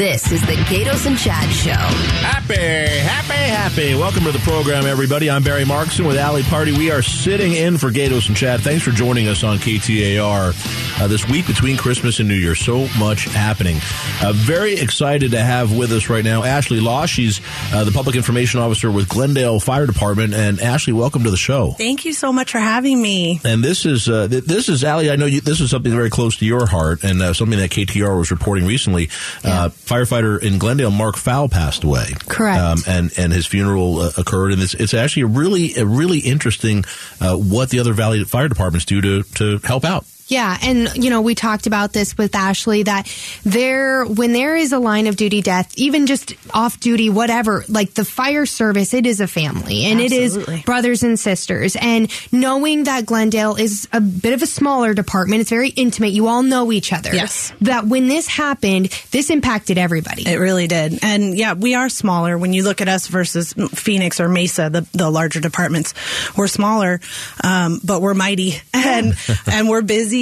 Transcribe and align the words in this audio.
This 0.00 0.32
is 0.32 0.40
the 0.46 0.54
Gaydos 0.54 1.04
and 1.04 1.18
Chad 1.18 1.50
Show. 1.50 1.72
Happy, 1.72 2.54
happy, 2.54 3.34
happy. 3.34 3.94
Welcome 3.94 4.24
to 4.24 4.32
the 4.32 4.38
program, 4.38 4.86
everybody. 4.86 5.28
I'm 5.28 5.42
Barry 5.42 5.64
Markson 5.64 6.06
with 6.06 6.16
Ali 6.16 6.42
Party. 6.42 6.72
We 6.72 6.90
are 6.90 7.02
sitting 7.02 7.52
in 7.52 7.76
for 7.76 7.90
Gaydos 7.90 8.26
and 8.28 8.34
Chad. 8.34 8.60
Thanks 8.60 8.82
for 8.82 8.92
joining 8.92 9.28
us 9.28 9.44
on 9.44 9.58
KTAR 9.58 11.02
uh, 11.02 11.06
this 11.06 11.28
week 11.28 11.46
between 11.46 11.76
Christmas 11.76 12.18
and 12.18 12.30
New 12.30 12.34
Year. 12.34 12.54
So 12.54 12.88
much 12.98 13.24
happening. 13.24 13.76
Uh, 14.22 14.32
very 14.34 14.72
excited 14.72 15.32
to 15.32 15.42
have 15.42 15.76
with 15.76 15.92
us 15.92 16.08
right 16.08 16.24
now 16.24 16.44
Ashley 16.44 16.80
Law. 16.80 17.04
She's 17.04 17.42
uh, 17.70 17.84
the 17.84 17.92
Public 17.92 18.16
Information 18.16 18.58
Officer 18.58 18.90
with 18.90 19.06
Glendale 19.06 19.60
Fire 19.60 19.84
Department. 19.84 20.32
And 20.32 20.60
Ashley, 20.60 20.94
welcome 20.94 21.24
to 21.24 21.30
the 21.30 21.36
show. 21.36 21.72
Thank 21.72 22.06
you 22.06 22.14
so 22.14 22.32
much 22.32 22.52
for 22.52 22.58
having 22.58 23.02
me. 23.02 23.38
And 23.44 23.62
this 23.62 23.84
is 23.84 24.08
uh, 24.08 24.28
th- 24.28 24.44
this 24.44 24.70
is 24.70 24.82
Ali. 24.82 25.10
I 25.10 25.16
know 25.16 25.26
you, 25.26 25.42
this 25.42 25.60
is 25.60 25.70
something 25.70 25.92
very 25.92 26.08
close 26.08 26.38
to 26.38 26.46
your 26.46 26.64
heart, 26.66 27.04
and 27.04 27.20
uh, 27.20 27.34
something 27.34 27.58
that 27.58 27.68
KTAR 27.68 28.16
was 28.16 28.30
reporting 28.30 28.64
recently. 28.64 29.10
Uh, 29.44 29.68
firefighter 29.90 30.40
in 30.40 30.58
Glendale, 30.58 30.90
Mark 30.90 31.16
Fowl, 31.16 31.48
passed 31.48 31.82
away. 31.84 32.14
Correct. 32.28 32.60
Um, 32.60 32.78
and 32.86 33.12
and 33.18 33.32
his 33.32 33.46
funeral 33.46 33.98
uh, 33.98 34.12
occurred, 34.16 34.52
and 34.52 34.62
it's 34.62 34.74
it's 34.74 34.94
actually 34.94 35.22
a 35.22 35.26
really 35.26 35.74
a 35.76 35.84
really 35.84 36.20
interesting 36.20 36.84
uh, 37.20 37.36
what 37.36 37.70
the 37.70 37.80
other 37.80 37.92
Valley 37.92 38.22
fire 38.24 38.48
departments 38.48 38.86
do 38.86 39.00
to 39.00 39.22
to 39.34 39.58
help 39.58 39.84
out. 39.84 40.04
Yeah, 40.30 40.56
and 40.62 40.94
you 40.94 41.10
know, 41.10 41.22
we 41.22 41.34
talked 41.34 41.66
about 41.66 41.92
this 41.92 42.16
with 42.16 42.36
Ashley 42.36 42.84
that 42.84 43.12
there 43.42 44.04
when 44.04 44.32
there 44.32 44.56
is 44.56 44.72
a 44.72 44.78
line 44.78 45.08
of 45.08 45.16
duty 45.16 45.42
death, 45.42 45.76
even 45.76 46.06
just 46.06 46.34
off 46.54 46.78
duty, 46.78 47.10
whatever, 47.10 47.64
like 47.68 47.94
the 47.94 48.04
fire 48.04 48.46
service, 48.46 48.94
it 48.94 49.06
is 49.06 49.20
a 49.20 49.26
family 49.26 49.86
and 49.86 50.00
it 50.00 50.12
Absolutely. 50.12 50.58
is 50.58 50.62
brothers 50.62 51.02
and 51.02 51.18
sisters. 51.18 51.76
And 51.80 52.12
knowing 52.30 52.84
that 52.84 53.06
Glendale 53.06 53.56
is 53.56 53.88
a 53.92 54.00
bit 54.00 54.32
of 54.32 54.42
a 54.42 54.46
smaller 54.46 54.94
department, 54.94 55.40
it's 55.40 55.50
very 55.50 55.70
intimate. 55.70 56.12
You 56.12 56.28
all 56.28 56.44
know 56.44 56.70
each 56.70 56.92
other. 56.92 57.12
Yes. 57.12 57.52
That 57.62 57.86
when 57.86 58.06
this 58.06 58.28
happened, 58.28 58.86
this 59.10 59.30
impacted 59.30 59.78
everybody. 59.78 60.28
It 60.28 60.36
really 60.36 60.68
did. 60.68 61.00
And 61.02 61.36
yeah, 61.36 61.54
we 61.54 61.74
are 61.74 61.88
smaller 61.88 62.38
when 62.38 62.52
you 62.52 62.62
look 62.62 62.80
at 62.80 62.88
us 62.88 63.08
versus 63.08 63.52
Phoenix 63.74 64.20
or 64.20 64.28
Mesa, 64.28 64.70
the, 64.70 64.86
the 64.92 65.10
larger 65.10 65.40
departments. 65.40 65.92
We're 66.36 66.46
smaller, 66.46 67.00
um, 67.42 67.80
but 67.82 68.00
we're 68.00 68.14
mighty 68.14 68.60
and, 68.72 69.16
and 69.50 69.68
we're 69.68 69.82
busy. 69.82 70.19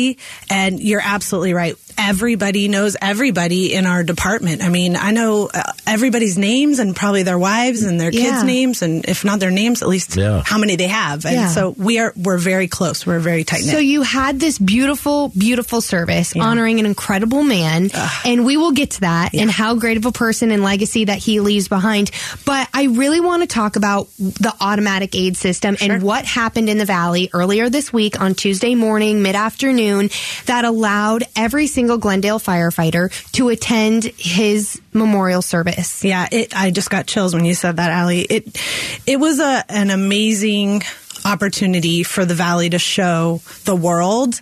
And 0.50 0.80
you're 0.80 1.02
absolutely 1.02 1.54
right. 1.54 1.77
Everybody 1.98 2.68
knows 2.68 2.96
everybody 3.02 3.74
in 3.74 3.84
our 3.84 4.04
department. 4.04 4.62
I 4.62 4.68
mean, 4.68 4.94
I 4.96 5.10
know 5.10 5.50
uh, 5.52 5.72
everybody's 5.86 6.38
names 6.38 6.78
and 6.78 6.94
probably 6.94 7.24
their 7.24 7.38
wives 7.38 7.82
and 7.82 8.00
their 8.00 8.12
kids' 8.12 8.24
Yeah. 8.24 8.42
names. 8.44 8.82
And 8.82 9.05
if 9.06 9.24
not 9.24 9.40
their 9.40 9.50
names, 9.50 9.82
at 9.82 9.88
least 9.88 10.16
Yeah. 10.16 10.42
how 10.46 10.58
many 10.58 10.77
they 10.77 10.86
have. 10.86 11.24
And 11.27 11.34
Yeah. 11.34 11.48
so 11.48 11.74
we 11.77 11.98
are, 11.98 12.12
we're 12.16 12.38
very 12.38 12.68
close. 12.68 13.05
We're 13.05 13.18
very 13.18 13.42
tight 13.42 13.62
knit. 13.62 13.70
So 13.74 13.78
you 13.78 14.02
had 14.02 14.38
this 14.38 14.58
beautiful, 14.58 15.32
beautiful 15.36 15.80
service 15.80 16.34
honoring 16.36 16.78
an 16.78 16.86
incredible 16.86 17.42
man, 17.42 17.90
and 18.24 18.44
we 18.44 18.56
will 18.56 18.72
get 18.72 18.92
to 18.92 19.00
that 19.00 19.34
and 19.34 19.50
how 19.50 19.74
great 19.74 19.96
of 19.96 20.06
a 20.06 20.12
person 20.12 20.52
and 20.52 20.62
legacy 20.62 21.06
that 21.06 21.18
he 21.18 21.40
leaves 21.40 21.66
behind. 21.66 22.12
But 22.44 22.68
I 22.72 22.84
really 22.84 23.18
want 23.20 23.42
to 23.42 23.48
talk 23.48 23.74
about 23.74 24.08
the 24.18 24.55
automatic 24.60 25.16
aid 25.16 25.36
system 25.36 25.77
and 25.80 26.00
what 26.02 26.24
happened 26.24 26.68
in 26.68 26.78
the 26.78 26.84
valley 26.84 27.28
earlier 27.33 27.68
this 27.68 27.92
week 27.92 28.20
on 28.20 28.34
Tuesday 28.36 28.77
morning, 28.77 29.20
mid 29.22 29.34
afternoon, 29.34 30.10
that 30.46 30.64
allowed 30.64 31.24
every 31.34 31.66
single 31.66 31.88
Glendale 31.97 32.39
firefighter 32.39 33.11
to 33.33 33.48
attend 33.48 34.05
his 34.05 34.81
memorial 34.92 35.41
service. 35.41 36.05
Yeah, 36.05 36.28
it. 36.30 36.55
I 36.55 36.70
just 36.70 36.91
got 36.91 37.06
chills 37.06 37.34
when 37.34 37.45
you 37.45 37.55
said 37.55 37.77
that, 37.77 37.91
Ali. 38.03 38.20
It 38.20 38.61
it 39.06 39.19
was 39.19 39.39
a 39.41 39.64
an 39.70 39.91
amazing 39.91 40.83
opportunity 41.25 42.05
for 42.05 42.25
the 42.25 42.34
valley 42.34 42.70
to 42.70 42.78
show 42.78 43.41
the 43.64 43.75
world 43.75 44.36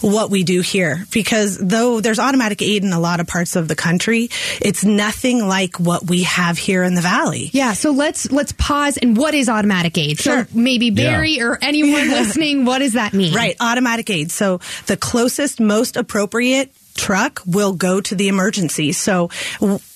what 0.00 0.30
we 0.30 0.44
do 0.44 0.60
here 0.60 1.04
because 1.12 1.58
though 1.58 2.00
there's 2.00 2.20
automatic 2.20 2.62
aid 2.62 2.84
in 2.84 2.92
a 2.92 3.00
lot 3.00 3.18
of 3.18 3.26
parts 3.26 3.56
of 3.56 3.66
the 3.66 3.74
country 3.74 4.30
it's 4.60 4.84
nothing 4.84 5.46
like 5.46 5.78
what 5.80 6.08
we 6.08 6.22
have 6.22 6.56
here 6.56 6.84
in 6.84 6.94
the 6.94 7.00
valley 7.00 7.50
Yeah, 7.52 7.72
so 7.72 7.90
let's 7.90 8.30
let's 8.30 8.52
pause 8.52 8.96
and 8.96 9.16
what 9.16 9.34
is 9.34 9.48
automatic 9.48 9.98
aid? 9.98 10.18
Sure. 10.18 10.44
So 10.44 10.50
maybe 10.54 10.90
Barry 10.90 11.42
or 11.42 11.58
anyone 11.60 12.08
listening, 12.08 12.64
what 12.64 12.78
does 12.78 12.92
that 12.92 13.12
mean? 13.12 13.34
Right, 13.34 13.56
automatic 13.60 14.08
aid. 14.08 14.30
So 14.30 14.60
the 14.86 14.96
closest, 14.96 15.58
most 15.60 15.96
appropriate 15.96 16.72
truck 17.00 17.40
will 17.46 17.72
go 17.72 18.00
to 18.00 18.14
the 18.14 18.28
emergency. 18.28 18.92
So 18.92 19.30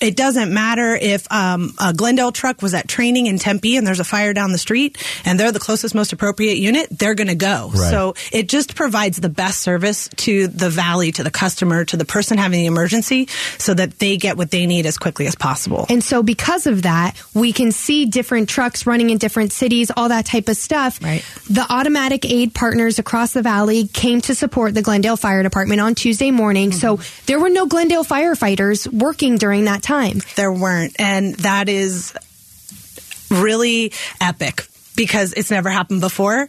it 0.01 0.17
doesn't 0.17 0.51
matter 0.51 0.95
if 0.95 1.31
um, 1.31 1.73
a 1.79 1.93
Glendale 1.93 2.31
truck 2.31 2.63
was 2.63 2.73
at 2.73 2.87
training 2.87 3.27
in 3.27 3.37
Tempe 3.37 3.77
and 3.77 3.85
there's 3.85 3.99
a 3.99 4.03
fire 4.03 4.33
down 4.33 4.51
the 4.51 4.57
street 4.57 4.97
and 5.23 5.39
they're 5.39 5.51
the 5.51 5.59
closest, 5.59 5.93
most 5.93 6.13
appropriate 6.13 6.57
unit, 6.57 6.87
they're 6.89 7.13
going 7.13 7.27
to 7.27 7.35
go. 7.35 7.69
Right. 7.71 7.91
So 7.91 8.15
it 8.33 8.49
just 8.49 8.75
provides 8.75 9.17
the 9.19 9.29
best 9.29 9.61
service 9.61 10.09
to 10.17 10.47
the 10.47 10.71
valley, 10.71 11.11
to 11.11 11.23
the 11.23 11.29
customer, 11.29 11.85
to 11.85 11.95
the 11.95 12.05
person 12.05 12.39
having 12.39 12.59
the 12.59 12.65
emergency 12.65 13.27
so 13.59 13.75
that 13.75 13.99
they 13.99 14.17
get 14.17 14.35
what 14.35 14.49
they 14.49 14.65
need 14.65 14.87
as 14.87 14.97
quickly 14.97 15.27
as 15.27 15.35
possible. 15.35 15.85
And 15.89 16.03
so, 16.03 16.23
because 16.23 16.65
of 16.65 16.81
that, 16.81 17.21
we 17.35 17.53
can 17.53 17.71
see 17.71 18.07
different 18.07 18.49
trucks 18.49 18.87
running 18.87 19.11
in 19.11 19.19
different 19.19 19.51
cities, 19.51 19.91
all 19.95 20.09
that 20.09 20.25
type 20.25 20.49
of 20.49 20.57
stuff. 20.57 21.01
Right. 21.03 21.23
The 21.49 21.65
automatic 21.69 22.25
aid 22.25 22.55
partners 22.55 22.97
across 22.97 23.33
the 23.33 23.43
valley 23.43 23.87
came 23.87 24.21
to 24.21 24.33
support 24.33 24.73
the 24.73 24.81
Glendale 24.81 25.17
Fire 25.17 25.43
Department 25.43 25.81
on 25.81 25.93
Tuesday 25.93 26.31
morning. 26.31 26.71
So, 26.71 26.94
there 27.25 27.39
were 27.39 27.49
no 27.49 27.65
Glendale 27.65 28.03
firefighters 28.05 28.87
working 28.91 29.37
during 29.37 29.65
that 29.65 29.81
time. 29.83 30.21
there 30.35 30.51
weren't 30.51 30.95
and 30.99 31.35
that 31.35 31.69
is 31.69 32.13
really 33.31 33.91
epic 34.21 34.67
because 34.95 35.33
it's 35.33 35.51
never 35.51 35.69
happened 35.69 35.99
before 35.99 36.47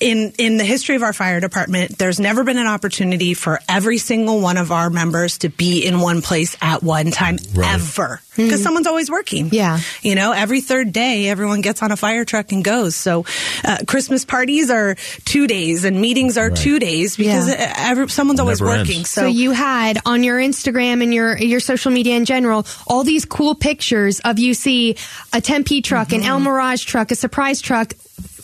in 0.00 0.32
in 0.38 0.56
the 0.56 0.64
history 0.64 0.96
of 0.96 1.02
our 1.02 1.12
fire 1.12 1.38
department 1.38 1.96
there's 1.98 2.18
never 2.18 2.42
been 2.42 2.58
an 2.58 2.66
opportunity 2.66 3.34
for 3.34 3.60
every 3.68 3.98
single 3.98 4.40
one 4.40 4.56
of 4.56 4.72
our 4.72 4.90
members 4.90 5.38
to 5.38 5.48
be 5.48 5.84
in 5.86 6.00
one 6.00 6.22
place 6.22 6.56
at 6.60 6.82
one 6.82 7.10
time 7.10 7.36
Right. 7.54 7.74
ever 7.74 8.20
because 8.38 8.62
someone's 8.62 8.86
always 8.86 9.10
working. 9.10 9.50
Yeah. 9.52 9.80
you 10.02 10.14
know 10.14 10.32
every 10.32 10.60
third 10.62 10.92
day 10.92 11.28
everyone 11.28 11.60
gets 11.60 11.82
on 11.82 11.92
a 11.92 11.96
fire 11.96 12.24
truck 12.24 12.52
and 12.52 12.64
goes. 12.64 12.94
So 12.96 13.24
uh, 13.64 13.78
christmas 13.86 14.24
parties 14.24 14.70
are 14.70 14.94
two 15.26 15.46
days 15.46 15.84
and 15.84 16.00
meetings 16.00 16.38
are 16.38 16.48
two 16.50 16.78
days 16.78 17.16
because 17.16 17.48
Yeah. 17.48 17.74
every, 17.76 18.08
someone's 18.08 18.40
always 18.40 18.60
working. 18.62 19.04
So, 19.04 19.26
you 19.26 19.50
had 19.50 19.98
on 20.06 20.22
your 20.22 20.38
Instagram 20.38 21.02
and 21.02 21.12
your 21.12 21.36
your 21.36 21.60
social 21.60 21.90
media 21.92 22.16
in 22.16 22.24
general 22.24 22.66
all 22.86 23.04
these 23.04 23.24
cool 23.24 23.54
pictures 23.54 24.20
of 24.20 24.38
you 24.38 24.54
see 24.54 24.96
a 25.32 25.40
Tempe 25.40 25.82
truck, 25.82 26.12
an 26.12 26.22
El 26.22 26.40
Mirage 26.40 26.84
truck, 26.84 27.10
a 27.10 27.14
surprise 27.16 27.60
truck 27.60 27.92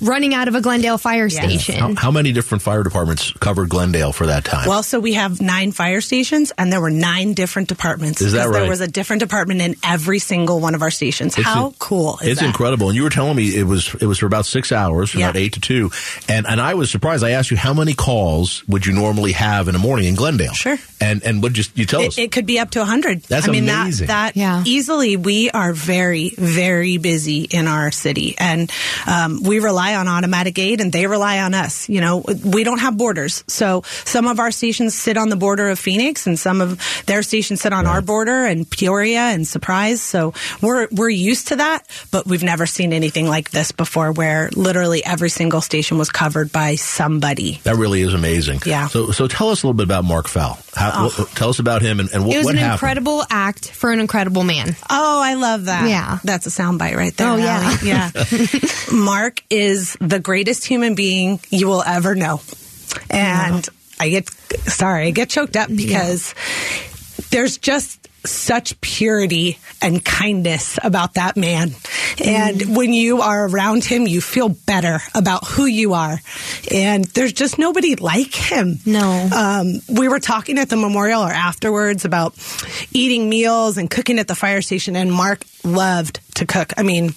running 0.00 0.34
out 0.34 0.48
of 0.48 0.54
a 0.54 0.60
Glendale 0.60 0.98
fire 0.98 1.28
station. 1.30 1.76
How, 1.76 1.94
how 1.94 2.10
many 2.10 2.32
different 2.32 2.62
fire 2.62 2.82
departments 2.82 3.32
covered 3.32 3.68
Glendale 3.68 4.12
for 4.12 4.26
that 4.26 4.44
time? 4.44 4.68
Well, 4.68 4.82
so 4.82 5.00
we 5.00 5.14
have 5.14 5.40
nine 5.40 5.72
fire 5.72 6.00
stations, 6.00 6.52
and 6.58 6.72
there 6.72 6.80
were 6.80 6.90
nine 6.90 7.32
different 7.34 7.68
departments. 7.68 8.20
Is 8.20 8.32
that 8.32 8.46
right? 8.48 8.60
There 8.60 8.68
was 8.68 8.80
a 8.80 8.88
different 8.88 9.20
department 9.20 9.60
in 9.60 9.76
every 9.84 10.18
single 10.18 10.60
one 10.60 10.74
of 10.74 10.82
our 10.82 10.90
stations. 10.90 11.34
How 11.34 11.68
in- 11.68 11.72
cool 11.78 12.18
is 12.22 12.28
it's 12.28 12.40
that? 12.40 12.46
incredible. 12.46 12.88
And 12.88 12.96
you 12.96 13.02
were 13.04 13.10
telling 13.10 13.36
me 13.36 13.56
it 13.56 13.64
was 13.64 13.94
it 14.00 14.06
was 14.06 14.18
for 14.18 14.26
about 14.26 14.46
six 14.46 14.72
hours, 14.72 15.10
from 15.10 15.20
Yeah. 15.20 15.26
about 15.30 15.36
eight 15.40 15.52
to 15.54 15.60
two, 15.60 15.90
and 16.28 16.46
and 16.46 16.60
I 16.60 16.74
was 16.74 16.90
surprised. 16.90 17.24
I 17.24 17.30
asked 17.30 17.50
you 17.50 17.56
how 17.56 17.72
many 17.72 17.94
calls 17.94 18.66
would 18.68 18.84
you 18.86 18.92
normally 18.92 19.32
have 19.32 19.68
in 19.68 19.74
a 19.74 19.78
morning 19.78 20.06
in 20.06 20.14
Glendale? 20.14 20.52
Sure. 20.52 20.76
And 21.00 21.22
and 21.24 21.42
what 21.42 21.52
just 21.52 21.76
you 21.78 21.86
tell 21.86 22.02
us? 22.02 22.18
It, 22.18 22.24
it 22.24 22.32
could 22.32 22.46
be 22.46 22.58
up 22.58 22.70
to 22.72 22.80
100. 22.80 23.22
That's 23.24 23.48
I 23.48 23.52
mean, 23.52 23.64
amazing. 23.68 24.08
that, 24.08 24.34
that 24.34 24.36
Yeah. 24.38 24.62
easily, 24.66 25.16
we 25.16 25.50
are 25.50 25.72
very, 25.72 26.30
very 26.36 26.96
busy 26.98 27.42
in 27.42 27.66
our 27.68 27.90
city. 27.90 28.34
And 28.38 28.70
um, 29.06 29.42
we 29.42 29.60
rely 29.64 29.94
on 29.96 30.06
automatic 30.08 30.58
aid 30.58 30.80
and 30.80 30.92
they 30.92 31.06
rely 31.06 31.40
on 31.40 31.54
us. 31.54 31.88
You 31.88 32.00
know, 32.00 32.22
we 32.44 32.62
don't 32.64 32.78
have 32.80 32.96
borders. 32.96 33.42
So 33.48 33.82
some 34.04 34.26
of 34.28 34.38
our 34.38 34.50
stations 34.50 34.94
sit 34.94 35.16
on 35.16 35.28
the 35.30 35.36
border 35.36 35.68
of 35.70 35.78
Phoenix 35.78 36.26
and 36.26 36.38
some 36.38 36.60
of 36.60 36.80
their 37.06 37.22
stations 37.22 37.60
sit 37.62 37.72
on 37.72 37.86
our 37.86 38.00
border 38.02 38.44
and 38.44 38.68
Peoria 38.70 39.20
and 39.34 39.46
Surprise. 39.46 40.00
So 40.02 40.32
we're, 40.60 40.88
we're 40.92 41.08
used 41.08 41.48
to 41.48 41.56
that, 41.56 41.86
but 42.12 42.26
we've 42.26 42.42
never 42.44 42.66
seen 42.66 42.92
anything 42.92 43.26
like 43.26 43.50
this 43.50 43.72
before 43.72 44.12
where 44.12 44.50
literally 44.54 45.04
every 45.04 45.30
single 45.30 45.60
station 45.60 45.98
was 45.98 46.10
covered 46.10 46.52
by 46.52 46.76
somebody. 46.76 47.60
that 47.64 47.76
really 47.76 48.02
is 48.02 48.14
amazing. 48.14 48.60
Yeah. 48.66 48.88
So 48.88 49.10
so 49.10 49.26
tell 49.26 49.50
us 49.50 49.62
a 49.62 49.66
little 49.66 49.76
bit 49.76 49.84
about 49.84 50.04
Mark 50.04 50.28
Fowl. 50.28 50.58
How, 50.74 50.90
oh. 50.94 51.08
what- 51.16 51.28
tell 51.30 51.48
us 51.48 51.58
about 51.58 51.82
him 51.82 52.00
and, 52.00 52.10
and 52.12 52.24
what, 52.26 52.34
It 52.34 52.38
was 52.38 52.44
what 52.46 52.54
an 52.54 52.58
happened. 52.60 52.74
incredible 52.74 53.24
act 53.30 53.70
for 53.70 53.92
an 53.92 54.00
incredible 54.00 54.44
man. 54.44 54.76
Oh, 54.90 55.20
I 55.22 55.34
love 55.34 55.64
that. 55.66 55.88
Yeah. 55.88 56.18
That's 56.24 56.46
a 56.46 56.50
soundbite 56.50 56.96
right 56.96 57.16
there. 57.16 57.28
Oh, 57.28 57.36
yeah. 57.36 57.76
Yeah. 57.82 58.10
Mark 58.92 59.40
is 59.54 59.96
the 60.00 60.18
greatest 60.18 60.64
human 60.64 60.94
being 60.94 61.40
you 61.50 61.68
will 61.68 61.82
ever 61.82 62.14
know. 62.14 62.40
And 63.10 63.66
I 64.00 64.08
get, 64.08 64.30
sorry, 64.30 65.06
I 65.06 65.10
get 65.10 65.30
choked 65.30 65.56
up 65.56 65.68
because 65.68 66.34
there's 67.30 67.58
just 67.58 68.00
such 68.26 68.80
purity 68.80 69.58
and 69.82 70.02
kindness 70.02 70.78
about 70.82 71.14
that 71.14 71.36
man. 71.36 71.72
And 72.24 72.76
when 72.76 72.92
you 72.92 73.20
are 73.20 73.46
around 73.48 73.84
him, 73.84 74.06
you 74.06 74.20
feel 74.20 74.48
better 74.48 75.00
about 75.14 75.46
who 75.46 75.66
you 75.66 75.92
are. 75.94 76.18
And 76.70 77.04
there's 77.04 77.32
just 77.32 77.58
nobody 77.58 77.96
like 77.96 78.34
him. 78.34 78.78
No. 78.86 79.28
Um, 79.34 79.80
we 79.90 80.08
were 80.08 80.20
talking 80.20 80.58
at 80.58 80.70
the 80.70 80.76
memorial 80.76 81.22
or 81.22 81.30
afterwards 81.30 82.04
about 82.04 82.34
eating 82.92 83.28
meals 83.28 83.76
and 83.76 83.90
cooking 83.90 84.18
at 84.18 84.28
the 84.28 84.34
fire 84.34 84.62
station, 84.62 84.96
and 84.96 85.12
Mark 85.12 85.44
loved 85.62 86.20
to 86.36 86.46
cook. 86.46 86.72
I 86.78 86.82
mean, 86.82 87.14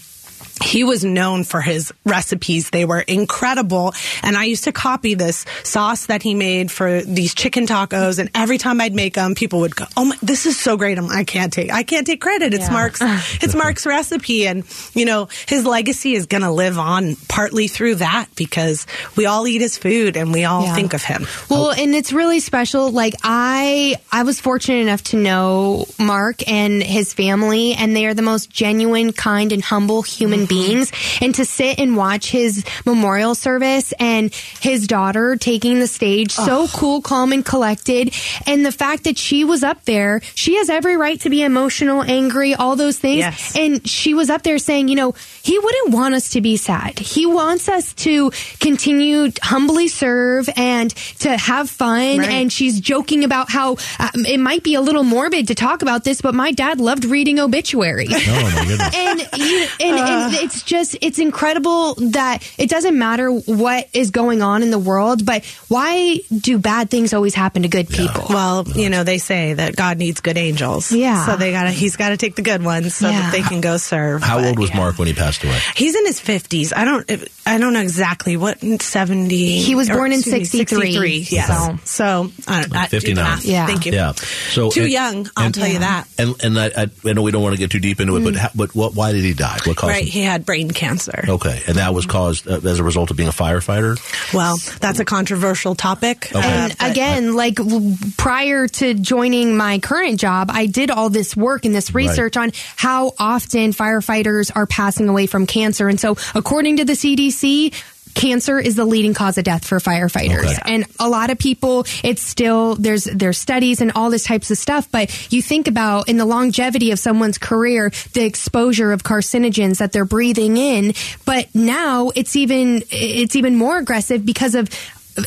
he 0.64 0.84
was 0.84 1.04
known 1.04 1.44
for 1.44 1.62
his 1.62 1.94
recipes. 2.06 2.70
They 2.70 2.86
were 2.86 3.00
incredible. 3.00 3.94
And 4.24 4.36
I 4.38 4.46
used 4.46 4.64
to 4.66 4.72
copy 4.72 5.14
this 5.14 5.46
sauce 5.64 6.08
that 6.08 6.24
he 6.24 6.34
made 6.34 6.72
for 6.72 7.02
these 7.02 7.34
chicken 7.36 7.68
tacos. 7.68 8.20
And 8.20 8.30
every 8.34 8.58
time 8.58 8.82
I'd 8.82 8.94
make 8.96 9.14
them, 9.14 9.36
people 9.36 9.60
would 9.62 9.76
go, 9.76 9.86
Oh, 9.96 10.06
my, 10.06 10.16
this 10.22 10.46
is 10.46 10.60
so 10.60 10.78
great. 10.78 10.98
I'm, 10.98 11.10
I 11.10 11.24
can't 11.24 11.52
take, 11.54 11.72
I 11.72 11.84
can't 11.84 12.06
take 12.08 12.22
credit. 12.22 12.54
It's 12.54 12.66
Yeah. 12.68 12.74
Mark's, 12.74 13.00
it's 13.44 13.56
Mark's 13.56 13.86
recipe. 13.86 14.48
And, 14.48 14.64
you 14.94 15.06
know, 15.06 15.28
his 15.48 15.66
legacy 15.66 16.14
is 16.14 16.26
going 16.26 16.44
to 16.44 16.52
live 16.52 16.78
on 16.80 17.16
partly 17.28 17.68
through 17.68 17.96
that 17.96 18.28
because 18.36 18.88
we 19.16 19.26
all 19.26 19.48
eat 19.48 19.62
his 19.62 19.78
food 19.78 20.18
and 20.18 20.34
we 20.34 20.46
all 20.46 20.64
Yeah. 20.64 20.76
think 20.76 20.94
of 20.94 21.04
him. 21.04 21.28
Well, 21.50 21.72
and 21.72 21.94
it's 21.96 22.12
really 22.12 22.40
special. 22.40 22.92
Like 22.92 23.14
I, 23.24 23.98
I 24.12 24.24
was 24.24 24.40
fortunate 24.42 24.80
enough 24.82 25.04
to 25.06 25.18
know 25.18 25.86
Mark 26.00 26.48
and 26.50 26.82
his 26.82 27.14
family, 27.14 27.74
and 27.74 27.96
they 27.96 28.06
are 28.08 28.14
the 28.14 28.22
most 28.22 28.50
genuine, 28.50 29.14
kind, 29.14 29.52
and 29.52 29.62
humble 29.64 30.02
human 30.02 30.46
beings. 30.48 30.92
And 31.22 31.34
to 31.36 31.46
sit 31.46 31.80
and 31.80 31.96
watch 31.98 32.30
his 32.32 32.64
memorial 32.86 33.36
service 33.36 33.94
and 34.00 34.34
his 34.60 34.88
daughter 34.88 35.36
taking 35.36 35.80
the 35.80 35.88
stage, 35.88 36.32
so 36.32 36.68
cool, 36.70 37.02
calm, 37.02 37.32
and 37.32 37.46
collected, 37.46 38.14
and 38.46 38.66
the 38.66 38.72
fact 38.72 39.04
that 39.06 39.18
she 39.18 39.44
was 39.44 39.64
up 39.64 39.84
there, 39.86 40.22
she 40.36 40.56
has 40.58 40.70
every 40.70 40.98
right 40.98 41.20
to 41.22 41.30
be 41.30 41.44
emotional, 41.44 42.02
angry, 42.04 42.54
all 42.54 42.76
those 42.76 42.98
things, 42.98 43.18
Yes. 43.20 43.56
and 43.58 43.88
she 43.88 44.14
was 44.14 44.30
up 44.30 44.44
there 44.44 44.58
saying, 44.60 44.88
you 44.88 44.96
know, 44.96 45.14
he 45.44 45.58
wouldn't 45.60 45.94
want 45.94 46.14
us 46.16 46.30
to 46.32 46.42
be 46.42 46.58
sad. 46.58 47.00
He 47.00 47.26
wants 47.26 47.70
us 47.70 47.94
to 47.96 48.32
continue 48.60 49.32
to 49.32 49.46
humbly 49.46 49.88
serve 49.88 50.50
and 50.56 50.92
to 51.20 51.36
have 51.38 51.70
fun. 51.70 52.20
Right. 52.20 52.30
And 52.30 52.52
she's 52.52 52.80
joking 52.80 53.24
about 53.24 53.50
how 53.50 53.78
um, 54.00 54.26
it 54.26 54.40
might 54.40 54.64
be 54.64 54.76
a 54.76 54.82
little 54.82 55.04
morbid 55.04 55.48
to 55.48 55.56
talk 55.56 55.82
about 55.82 56.04
this, 56.04 56.22
but 56.22 56.36
my 56.36 56.52
dad 56.52 56.80
loved 56.80 57.06
reading 57.06 57.40
obituaries. 57.40 58.12
Oh 58.12 58.52
my 58.56 58.66
goodness. 58.66 58.96
and, 58.96 59.20
you, 59.38 59.68
and, 59.80 59.98
and 60.00 60.36
it's 60.44 60.64
just 60.64 60.98
it's 61.02 61.20
incredible 61.20 61.96
that 61.96 62.40
it 62.58 62.70
doesn't 62.70 62.98
matter 62.98 63.30
what 63.32 63.88
is 63.94 64.12
going 64.12 64.42
on 64.42 64.64
in 64.64 64.72
the 64.72 64.80
world 64.80 65.26
but 65.26 65.44
why 65.68 66.18
do 66.38 66.58
bad 66.58 66.90
things 66.90 67.14
always 67.14 67.34
happen 67.36 67.64
to 67.64 67.68
good 67.70 67.90
people 67.90 68.26
Well, 68.30 68.68
you 68.68 68.90
know, 68.90 69.04
they 69.04 69.18
say 69.18 69.54
that 69.54 69.76
God 69.76 69.98
needs 69.98 70.22
good 70.22 70.38
angels. 70.38 70.92
Yeah. 70.92 71.26
So 71.26 71.36
they 71.38 71.52
gotta, 71.52 71.72
he's 71.72 71.96
gotta 71.96 72.18
take 72.18 72.36
the 72.36 72.42
good 72.42 72.64
ones 72.64 72.96
so 72.96 73.10
Yeah. 73.10 73.22
that 73.22 73.32
they 73.32 73.42
can 73.42 73.62
go 73.62 73.78
serve. 73.78 74.22
How 74.22 74.38
But, 74.38 74.48
old 74.48 74.60
was 74.60 74.70
yeah. 74.70 74.78
Mark 74.78 74.98
when 75.00 75.08
he 75.08 75.14
passed 75.14 75.44
away? 75.44 75.58
He's 75.76 75.96
in 75.96 76.06
his 76.06 76.20
fifties. 76.20 76.74
I 76.74 76.86
don't. 76.86 77.10
I 77.46 77.58
don't 77.58 77.74
know 77.74 77.82
exactly 77.82 78.38
what 78.38 78.60
seventy. 78.82 79.58
He 79.60 79.76
was 79.76 79.90
or, 79.90 79.94
born 79.96 80.12
in 80.12 80.22
63, 80.22 80.66
63, 80.66 81.28
Yes. 81.30 81.90
So, 81.90 82.32
I 82.48 82.62
don't, 82.62 82.76
I, 82.76 82.88
59. 82.88 83.40
Yeah. 83.44 83.66
Thank 83.66 83.86
you. 83.86 83.94
Yeah. 83.94 84.12
So 84.14 84.70
Too 84.70 84.84
and- 84.84 84.92
young. 84.92 85.30
I'll 85.38 85.46
and- 85.46 85.56
tell 85.56 85.68
you 85.68 85.80
that. 85.80 86.08
And 86.18 86.36
and 86.44 86.60
I, 86.60 86.66
I, 86.76 86.88
I 87.06 87.14
know 87.14 87.22
we 87.22 87.32
don't 87.32 87.42
want 87.44 87.56
to 87.56 87.60
get 87.60 87.72
too 87.72 87.80
deep 87.80 88.00
into 88.02 88.16
it, 88.18 88.24
but 88.24 88.34
mm. 88.34 88.38
how, 88.38 88.50
but 88.56 88.76
what? 88.76 88.96
Why 88.96 89.12
did 89.12 89.24
he 89.24 89.34
die? 89.34 89.60
What 89.66 89.78
caused 89.78 89.92
Right. 89.94 90.04
him? 90.06 90.12
He 90.12 90.22
had 90.28 90.46
brain 90.46 90.70
cancer. 90.72 91.26
Okay, 91.28 91.62
and 91.68 91.78
that 91.78 91.94
was 91.94 92.06
caused 92.06 92.48
uh, 92.48 92.60
as 92.64 92.80
a 92.80 92.84
result 92.84 93.10
of 93.12 93.18
being 93.18 93.30
a 93.30 93.32
firefighter. 93.34 93.98
Well, 94.34 94.58
that's 94.80 95.00
a 95.00 95.06
controversial 95.06 95.74
topic. 95.76 96.28
Okay. 96.36 96.40
uh, 96.40 96.42
And 96.68 96.78
but- 96.78 96.92
again, 96.92 97.34
like 97.36 97.56
w- 97.56 97.96
prior 98.18 98.68
to 98.68 98.94
joining 98.94 99.58
my 99.58 99.80
current 99.80 100.20
job, 100.20 100.50
I 100.52 100.66
did 100.68 100.92
all 100.92 101.10
this 101.10 101.36
work 101.36 101.66
and 101.66 101.74
this 101.74 101.94
research 101.96 102.38
on 102.38 102.52
how 102.76 103.14
often 103.18 103.72
firefighters 103.74 104.52
are 104.56 104.66
passing 104.68 105.10
away 105.10 105.26
from 105.28 105.46
cancer. 105.48 105.88
And 105.88 106.00
so, 106.00 106.16
according 106.36 106.78
to 106.78 106.86
the 106.86 106.94
CDC, 106.94 107.74
cancer 108.18 108.60
is 108.60 108.76
the 108.76 108.86
leading 108.86 109.14
cause 109.14 109.38
of 109.38 109.44
death 109.44 109.66
for 109.66 109.80
firefighters. 109.80 110.58
Okay. 110.60 110.74
And 110.74 110.86
a 111.00 111.08
lot 111.08 111.30
of 111.30 111.38
people, 111.38 111.86
it's 112.04 112.22
still 112.22 112.76
there's 112.76 113.06
there's 113.06 113.38
studies 113.38 113.82
and 113.82 113.92
all 113.96 114.10
this 114.10 114.24
types 114.24 114.52
of 114.52 114.58
stuff. 114.58 114.90
But 114.92 115.32
you 115.32 115.42
think 115.42 115.68
about 115.68 116.10
in 116.10 116.18
the 116.18 116.26
longevity 116.26 116.92
of 116.92 117.00
someone's 117.00 117.38
career, 117.38 117.92
the 118.14 118.26
exposure 118.26 118.92
of 118.92 119.04
carcinogens 119.04 119.78
that 119.78 119.92
they're 119.92 120.06
breathing 120.06 120.58
in. 120.58 120.94
But 121.26 121.54
now 121.54 122.12
it's 122.16 122.36
even 122.36 122.84
it's 122.90 123.36
even 123.36 123.56
more 123.56 123.78
aggressive 123.78 124.26
because 124.26 124.56
of 124.56 124.70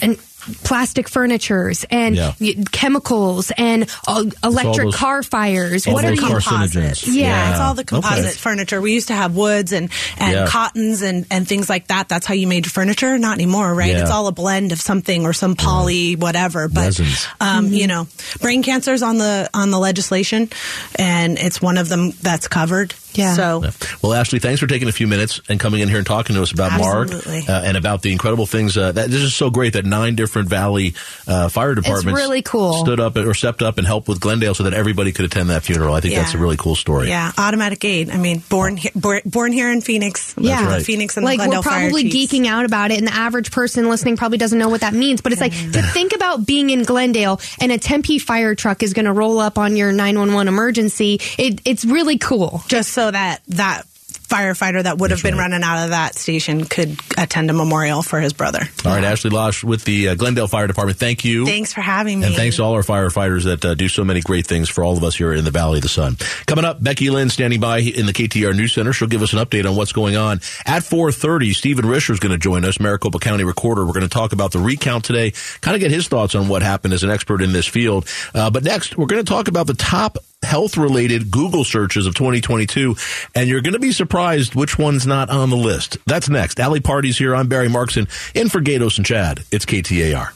and 0.03 0.19
plastic 0.65 1.09
furnitures 1.09 1.85
and 1.91 2.17
Yeah. 2.17 2.33
chemicals 2.73 3.51
and 3.57 3.89
uh, 4.07 4.25
electric 4.43 4.93
car 4.93 5.23
fires. 5.23 5.87
What 5.87 6.05
are 6.05 6.13
carcinogens. 6.13 7.07
Yeah, 7.07 7.13
Yeah. 7.15 7.51
it's 7.51 7.61
all 7.61 7.75
the 7.75 7.83
Okay. 7.83 8.01
composite 8.01 8.39
furniture. 8.39 8.81
We 8.81 8.93
used 8.93 9.09
to 9.09 9.15
have 9.15 9.35
woods 9.37 9.73
and, 9.73 9.91
and 10.19 10.33
Yeah. 10.33 10.47
cottons 10.47 11.03
and, 11.03 11.27
and 11.31 11.47
things 11.47 11.69
like 11.69 11.89
that. 11.89 12.09
That's 12.09 12.27
how 12.27 12.35
you 12.35 12.47
made 12.47 12.67
your 12.67 12.71
furniture. 12.71 13.19
Not 13.19 13.35
anymore, 13.35 13.75
right? 13.75 13.95
It's 13.95 14.11
all 14.11 14.27
a 14.27 14.33
blend 14.33 14.73
of 14.73 14.81
something 14.81 15.25
or 15.27 15.33
some 15.33 15.57
poly, 15.57 16.17
whatever. 16.17 16.69
But 16.69 16.99
um, 17.41 17.67
you 17.73 17.87
know, 17.87 18.07
brain 18.41 18.63
cancer 18.63 18.93
is 18.93 19.03
on 19.03 19.19
the 19.19 19.49
on 19.55 19.71
the 19.71 19.79
legislation, 19.79 20.49
and 20.97 21.39
it's 21.39 21.61
one 21.63 21.79
of 21.79 21.89
them 21.89 22.13
that's 22.23 22.49
covered. 22.49 22.95
Yeah. 23.15 23.35
So 23.35 23.63
Yeah. 23.65 23.71
Well, 24.03 24.15
Ashley, 24.15 24.39
thanks 24.39 24.61
for 24.61 24.67
taking 24.67 24.89
a 24.89 24.93
few 24.93 25.07
minutes 25.07 25.41
and 25.49 25.59
coming 25.61 25.81
in 25.81 25.89
here 25.89 25.99
and 25.99 26.07
talking 26.07 26.37
to 26.37 26.43
us 26.43 26.53
about 26.53 26.73
Absolutely. 26.73 27.39
Mark 27.39 27.49
uh, 27.49 27.63
and 27.67 27.77
about 27.77 28.03
the 28.03 28.13
incredible 28.13 28.47
things. 28.47 28.77
Uh, 28.77 28.93
that 28.93 29.11
this 29.11 29.23
is 29.23 29.35
so 29.35 29.51
great 29.51 29.73
that 29.75 29.85
nine 29.85 30.15
different 30.15 30.49
Valley 30.49 30.95
uh, 31.27 31.49
fire 31.49 31.75
departments 31.75 32.19
really 32.21 32.43
cool. 32.43 32.73
stood 32.85 33.01
up 33.01 33.17
or 33.17 33.35
stepped 33.35 33.63
up 33.63 33.79
and 33.79 33.87
helped 33.87 34.09
with 34.09 34.21
Glendale 34.21 34.55
so 34.55 34.63
that 34.65 34.75
everybody 34.75 35.13
could 35.13 35.25
attend 35.25 35.51
that 35.51 35.63
funeral. 35.63 35.95
I 35.95 36.01
think 36.01 36.15
Yeah. 36.15 36.23
that's 36.23 36.35
a 36.35 36.39
really 36.39 36.57
cool 36.57 36.75
story. 36.77 37.09
yeah, 37.09 37.33
automatic 37.39 37.85
aid. 37.85 38.11
I 38.11 38.17
mean, 38.17 38.43
born 38.49 38.77
he- 38.77 38.91
born, 38.95 39.21
born 39.27 39.53
here 39.53 39.71
in 39.71 39.81
Phoenix. 39.81 40.35
Yeah. 40.39 40.67
right. 40.67 40.83
Phoenix 40.85 41.17
and 41.17 41.25
like 41.25 41.39
the 41.39 41.47
Glendale 41.47 41.61
we're 41.61 41.63
probably 41.63 42.03
Fire 42.11 42.11
geeking 42.11 42.47
out 42.47 42.65
about 42.65 42.91
it, 42.91 42.99
and 42.99 43.07
the 43.07 43.15
average 43.15 43.51
person 43.51 43.89
listening 43.89 44.17
probably 44.17 44.39
doesn't 44.39 44.59
know 44.59 44.69
what 44.69 44.81
that 44.83 44.95
means. 44.95 45.21
But 45.21 45.33
it's 45.33 45.41
like 45.41 45.53
to 45.53 45.83
think 45.83 46.15
about 46.15 46.47
being 46.47 46.71
in 46.71 46.83
Glendale 46.85 47.41
and 47.61 47.73
a 47.73 47.79
Tempe 47.79 48.19
fire 48.19 48.55
truck 48.55 48.83
is 48.83 48.93
going 48.93 49.05
to 49.07 49.13
roll 49.13 49.39
up 49.41 49.59
on 49.59 49.77
your 49.77 49.93
911 49.93 50.49
emergency. 50.49 51.21
It, 51.39 51.61
it's 51.65 51.85
really 51.85 52.19
cool. 52.19 52.63
just 52.69 52.93
so 53.01 53.11
that 53.11 53.41
that 53.49 53.87
firefighter 54.31 54.83
that 54.83 54.99
would 54.99 55.11
have 55.11 55.23
been 55.23 55.35
right. 55.35 55.51
running 55.51 55.63
out 55.65 55.85
of 55.85 55.91
that 55.91 56.15
station 56.15 56.65
could 56.65 56.97
attend 57.19 57.51
a 57.51 57.53
memorial 57.53 58.03
for 58.03 58.21
his 58.21 58.33
brother. 58.33 58.61
All 58.85 58.93
right, 58.93 59.03
Ashley 59.03 59.31
Losh 59.31 59.65
with 59.65 59.85
the 59.85 60.11
uh, 60.11 60.15
Glendale 60.15 60.47
Fire 60.47 60.67
Department. 60.67 60.99
Thank 60.99 61.25
you. 61.25 61.47
Thanks 61.47 61.73
for 61.73 61.81
having 61.81 62.21
me. 62.21 62.27
And 62.27 62.37
thanks 62.37 62.57
to 62.57 62.63
all 62.63 62.75
our 62.75 62.83
firefighters 62.83 63.45
that 63.45 63.65
uh, 63.65 63.75
do 63.75 63.89
so 63.89 64.05
many 64.05 64.21
great 64.21 64.47
things 64.47 64.69
for 64.69 64.85
all 64.85 64.97
of 64.97 65.03
us 65.03 65.17
here 65.17 65.33
in 65.33 65.45
the 65.45 65.51
Valley 65.51 65.79
of 65.79 65.83
the 65.83 65.89
Sun. 65.89 66.17
Coming 66.47 66.65
up, 66.67 66.83
Becky 66.83 67.11
Lynn 67.11 67.31
standing 67.31 67.59
by 67.59 67.79
in 67.79 68.05
the 68.05 68.13
KTAR 68.13 68.55
News 68.55 68.75
Center. 68.75 68.93
She'll 68.93 69.09
give 69.09 69.23
us 69.23 69.33
an 69.33 69.39
update 69.41 69.69
on 69.69 69.75
what's 69.77 69.93
going 69.93 70.17
on. 70.17 70.37
At 70.67 70.83
4.30, 70.83 71.55
Stephen 71.55 71.87
Richer 71.87 72.13
is 72.13 72.21
going 72.21 72.33
to 72.33 72.39
join 72.39 72.67
us, 72.67 72.79
Maricopa 72.79 73.19
County 73.19 73.45
Recorder. 73.45 73.85
We're 73.85 73.95
going 73.95 74.03
to 74.03 74.09
talk 74.09 74.35
about 74.35 74.53
the 74.53 74.61
recount 74.61 75.07
today, 75.07 75.33
kind 75.63 75.75
of 75.75 75.81
get 75.81 75.91
his 75.91 76.07
thoughts 76.07 76.35
on 76.35 76.49
what 76.49 76.63
happened 76.63 76.95
as 76.95 77.03
an 77.03 77.11
expert 77.11 77.43
in 77.43 77.53
this 77.53 77.67
field. 77.67 78.07
Uh, 78.35 78.51
but 78.51 78.63
next, 78.63 78.97
we're 78.99 79.07
going 79.07 79.25
to 79.25 79.29
talk 79.29 79.49
about 79.49 79.67
the 79.67 79.75
top 79.75 80.19
health 80.43 80.77
related 80.77 81.31
Google 81.31 81.65
searches 81.65 82.07
of 82.07 82.15
2022. 82.15 82.97
And 83.35 83.49
you're 83.49 83.61
going 83.61 83.75
to 83.75 83.79
be 83.79 83.93
surprised 83.93 84.55
which 84.55 84.79
one's 84.79 85.07
not 85.07 85.31
on 85.31 85.51
the 85.51 85.57
list. 85.57 85.99
That's 86.07 86.29
next. 86.29 86.61
Alley 86.61 86.81
Parties 86.81 87.19
here. 87.19 87.35
I'm 87.35 87.49
Barry 87.49 87.69
Markson 87.69 88.09
in 88.35 88.49
for 88.49 88.61
Gaydos 88.61 88.97
and 88.99 89.07
Chad. 89.07 89.41
It's 89.51 89.65
KTAR. 89.65 90.33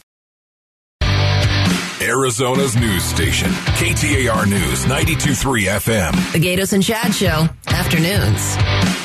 Arizona's 2.01 2.77
news 2.77 3.03
station, 3.03 3.49
KTAR 3.49 4.47
News 4.47 4.85
923 4.87 5.65
FM. 5.65 6.33
The 6.33 6.39
Gaydos 6.39 6.73
and 6.75 6.83
Chad 6.83 7.15
Show, 7.15 7.49
afternoons. 7.69 9.04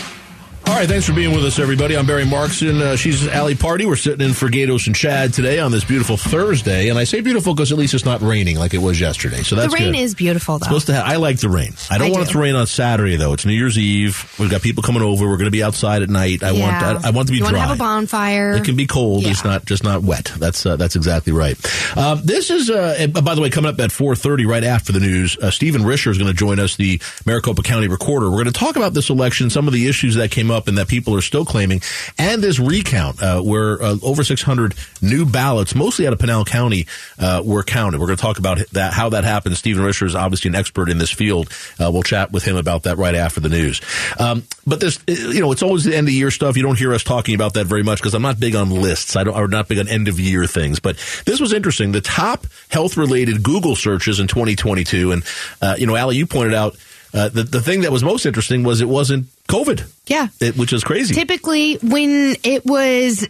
All 0.70 0.76
right, 0.76 0.88
thanks 0.88 1.08
for 1.08 1.14
being 1.14 1.36
with 1.36 1.44
us, 1.44 1.58
everybody. 1.58 1.98
I'm 1.98 2.06
Barry 2.06 2.26
Markson. 2.26 2.80
Uh, 2.80 2.96
she's 2.96 3.28
Allie 3.28 3.56
Party. 3.56 3.88
We're 3.88 3.96
sitting 3.96 4.26
in 4.26 4.34
for 4.34 4.48
Gaydos 4.50 4.86
and 4.86 4.96
Chad 4.96 5.34
today 5.34 5.60
on 5.60 5.72
this 5.72 5.84
beautiful 5.84 6.16
Thursday, 6.16 6.90
and 6.90 6.98
I 6.98 7.06
say 7.06 7.22
beautiful 7.22 7.56
because 7.56 7.72
at 7.72 7.78
least 7.80 7.96
it's 7.96 8.06
not 8.06 8.22
raining 8.22 8.56
like 8.58 8.76
it 8.76 8.78
was 8.78 9.00
yesterday. 9.00 9.42
So 9.42 9.56
that's 9.56 9.74
the 9.74 9.80
rain 9.80 9.94
good. 9.94 10.00
is 10.00 10.14
beautiful, 10.14 10.60
though. 10.60 10.66
supposed 10.66 10.86
to. 10.88 10.96
Ha- 10.96 11.04
I 11.06 11.16
like 11.16 11.40
the 11.40 11.50
rain. 11.50 11.74
I 11.90 11.98
don't 11.98 12.08
I 12.08 12.12
want 12.12 12.24
do. 12.26 12.30
it 12.30 12.34
to 12.34 12.40
rain 12.40 12.56
on 12.56 12.68
Saturday 12.68 13.16
though. 13.18 13.34
It's 13.34 13.46
New 13.48 13.54
Year's 13.54 13.80
Eve. 13.80 14.32
We've 14.40 14.50
got 14.52 14.62
people 14.62 14.84
coming 14.84 15.02
over. 15.02 15.28
We're 15.28 15.38
going 15.38 15.46
to 15.46 15.52
be 15.52 15.64
outside 15.64 16.04
at 16.04 16.10
night. 16.10 16.44
I 16.44 16.52
Yeah. 16.52 16.84
want. 16.94 17.04
I, 17.06 17.08
I 17.08 17.12
want 17.12 17.28
to 17.30 17.32
be 17.32 17.40
you 17.40 17.44
dry. 17.46 17.52
want 17.52 17.56
to 17.56 17.68
have 17.68 17.76
a 17.76 17.80
bonfire. 17.80 18.52
It 18.52 18.64
can 18.64 18.76
be 18.76 18.86
cold. 18.86 19.24
Yeah. 19.24 19.32
It's 19.32 19.44
not 19.44 19.66
just 19.66 19.84
not 19.84 20.04
wet. 20.04 20.32
That's 20.38 20.66
uh, 20.68 20.76
that's 20.76 20.96
exactly 20.96 21.34
right. 21.34 21.58
Um, 21.98 22.22
this 22.24 22.52
is 22.52 22.70
uh, 22.70 23.08
by 23.24 23.34
the 23.34 23.42
way 23.42 23.50
coming 23.50 23.72
up 23.74 23.80
at 23.80 23.92
four 23.92 24.16
thirty 24.16 24.46
right 24.46 24.64
after 24.64 24.94
the 24.94 25.00
news. 25.00 25.36
Uh, 25.36 25.50
Stephen 25.50 25.84
Richer 25.84 26.12
is 26.12 26.20
going 26.20 26.30
to 26.32 26.38
join 26.38 26.60
us, 26.60 26.76
the 26.76 27.02
Maricopa 27.26 27.64
County 27.64 27.88
Recorder. 27.88 28.28
We're 28.30 28.44
going 28.44 28.46
to 28.46 28.52
talk 28.52 28.76
about 28.76 28.94
this 28.94 29.10
election, 29.10 29.50
some 29.50 29.66
of 29.68 29.74
the 29.74 29.88
issues 29.88 30.14
that 30.14 30.30
came 30.30 30.52
up 30.52 30.59
and 30.68 30.78
that 30.78 30.88
people 30.88 31.16
are 31.16 31.22
still 31.22 31.46
claiming, 31.46 31.82
and 32.18 32.42
this 32.42 32.60
recount 32.60 33.22
uh, 33.22 33.42
where 33.42 33.82
uh, 33.82 33.98
over 34.04 34.24
six 34.24 34.42
hundred 34.42 34.76
new 35.02 35.26
ballots, 35.26 35.76
mostly 35.76 36.08
out 36.08 36.14
of 36.14 36.20
Pinal 36.20 36.46
County, 36.46 36.88
uh, 37.20 37.42
were 37.46 37.64
counted. 37.64 38.00
We're 38.00 38.08
going 38.08 38.18
to 38.18 38.22
talk 38.22 38.40
about 38.40 38.60
that 38.72 38.94
how 38.94 39.10
that 39.10 39.24
happened. 39.24 39.58
Stephen 39.58 39.84
Richer 39.84 40.06
is 40.06 40.16
obviously 40.16 40.50
an 40.50 40.56
expert 40.56 40.90
in 40.90 40.98
this 40.98 41.12
field. 41.12 41.50
Uh, 41.80 41.90
we'll 41.92 42.04
chat 42.04 42.32
with 42.32 42.44
him 42.44 42.56
about 42.56 42.84
that 42.84 42.98
right 42.98 43.16
after 43.16 43.40
the 43.40 43.50
news. 43.50 43.82
Um, 44.20 44.44
but 44.66 44.80
this, 44.80 45.00
uh, 45.08 45.14
you 45.14 45.42
know, 45.42 45.52
it's 45.52 45.64
always 45.64 45.84
the 45.84 45.96
end 45.96 46.08
of 46.08 46.14
year 46.14 46.32
stuff. 46.32 46.58
You 46.58 46.64
don't 46.64 46.78
hear 46.78 46.94
us 46.94 47.04
talking 47.04 47.36
about 47.36 47.54
that 47.54 47.66
very 47.66 47.84
much 47.84 48.00
because 48.00 48.14
I'm 48.14 48.22
not 48.22 48.40
big 48.40 48.56
on 48.56 48.70
lists. 48.70 49.16
I 49.16 49.24
don't, 49.24 49.36
I'm 49.36 49.50
not 49.50 49.68
big 49.68 49.80
on 49.80 49.88
end 49.88 50.08
of 50.08 50.20
year 50.20 50.46
things. 50.46 50.80
But 50.80 50.98
this 51.26 51.40
was 51.40 51.54
interesting. 51.54 51.92
The 51.92 52.02
top 52.02 52.46
health 52.70 52.98
related 52.98 53.44
Google 53.44 53.76
searches 53.76 54.20
in 54.20 54.28
2022, 54.28 55.12
and 55.12 55.24
uh, 55.62 55.76
you 55.78 55.88
know, 55.88 55.96
Ali, 55.96 56.18
you 56.18 56.26
pointed 56.26 56.54
out 56.54 56.78
uh, 57.14 57.30
the 57.30 57.44
the 57.44 57.62
thing 57.62 57.82
that 57.82 57.92
was 57.92 58.04
most 58.04 58.26
interesting 58.26 58.64
was 58.64 58.82
it 58.82 58.90
wasn't 58.90 59.28
COVID. 59.48 59.90
Yeah. 60.08 60.28
It, 60.40 60.58
which 60.58 60.74
is 60.74 60.84
crazy. 60.84 61.14
Typically, 61.14 61.76
when 61.76 62.36
it 62.44 62.66
was 62.66 63.28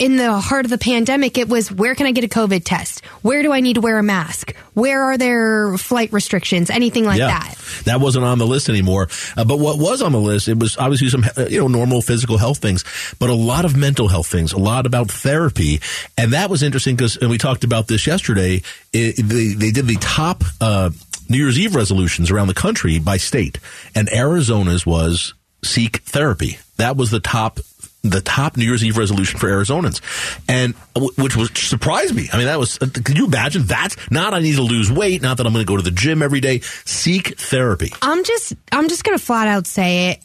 in 0.00 0.16
the 0.16 0.32
heart 0.40 0.64
of 0.64 0.70
the 0.70 0.78
pandemic, 0.78 1.36
it 1.36 1.46
was 1.46 1.70
where 1.70 1.94
can 1.94 2.06
I 2.06 2.12
get 2.12 2.24
a 2.24 2.28
COVID 2.28 2.62
test? 2.64 3.04
Where 3.20 3.42
do 3.42 3.52
I 3.52 3.60
need 3.60 3.74
to 3.74 3.82
wear 3.82 3.98
a 3.98 4.02
mask? 4.02 4.56
Where 4.72 5.02
are 5.02 5.18
there 5.18 5.76
flight 5.76 6.10
restrictions? 6.10 6.70
Anything 6.70 7.04
like 7.04 7.18
yeah, 7.18 7.26
that. 7.26 7.54
That 7.84 8.00
wasn't 8.00 8.24
on 8.24 8.38
the 8.38 8.46
list 8.46 8.70
anymore. 8.70 9.08
Uh, 9.36 9.44
but 9.44 9.58
what 9.58 9.78
was 9.78 10.00
on 10.00 10.12
the 10.12 10.18
list, 10.18 10.48
it 10.48 10.58
was 10.58 10.78
obviously 10.78 11.10
some, 11.10 11.24
you 11.50 11.60
know, 11.60 11.68
normal 11.68 12.00
physical 12.00 12.38
health 12.38 12.58
things, 12.58 12.82
but 13.18 13.28
a 13.28 13.34
lot 13.34 13.66
of 13.66 13.76
mental 13.76 14.08
health 14.08 14.26
things, 14.26 14.54
a 14.54 14.58
lot 14.58 14.86
about 14.86 15.10
therapy. 15.10 15.82
And 16.16 16.32
that 16.32 16.48
was 16.48 16.62
interesting 16.62 16.96
because, 16.96 17.18
and 17.18 17.28
we 17.28 17.36
talked 17.36 17.64
about 17.64 17.86
this 17.86 18.06
yesterday, 18.06 18.62
it, 18.94 19.16
they, 19.16 19.48
they 19.48 19.70
did 19.70 19.86
the 19.86 19.96
top, 19.96 20.44
uh, 20.62 20.90
New 21.30 21.38
Year's 21.38 21.58
Eve 21.58 21.74
resolutions 21.74 22.30
around 22.30 22.48
the 22.48 22.54
country 22.54 22.98
by 22.98 23.16
state. 23.16 23.58
And 23.94 24.12
Arizona's 24.12 24.84
was 24.84 25.32
seek 25.64 25.98
therapy. 25.98 26.58
That 26.76 26.96
was 26.96 27.10
the 27.10 27.20
top 27.20 27.60
the 28.02 28.20
top 28.22 28.56
New 28.56 28.64
Year's 28.64 28.82
Eve 28.82 28.96
resolution 28.96 29.38
for 29.38 29.48
Arizonans, 29.48 30.00
and 30.48 30.74
which 31.18 31.36
was 31.36 31.50
surprised 31.54 32.14
me. 32.14 32.28
I 32.32 32.38
mean, 32.38 32.46
that 32.46 32.58
was. 32.58 32.78
Uh, 32.80 32.86
can 32.86 33.14
you 33.14 33.26
imagine? 33.26 33.64
That's 33.64 33.94
not. 34.10 34.32
I 34.32 34.40
need 34.40 34.56
to 34.56 34.62
lose 34.62 34.90
weight. 34.90 35.20
Not 35.20 35.36
that 35.36 35.46
I'm 35.46 35.52
going 35.52 35.64
to 35.64 35.68
go 35.68 35.76
to 35.76 35.82
the 35.82 35.90
gym 35.90 36.22
every 36.22 36.40
day. 36.40 36.60
Seek 36.60 37.38
therapy. 37.38 37.92
I'm 38.00 38.24
just. 38.24 38.54
I'm 38.72 38.88
just 38.88 39.04
going 39.04 39.18
to 39.18 39.22
flat 39.22 39.48
out 39.48 39.66
say 39.66 40.10
it. 40.12 40.20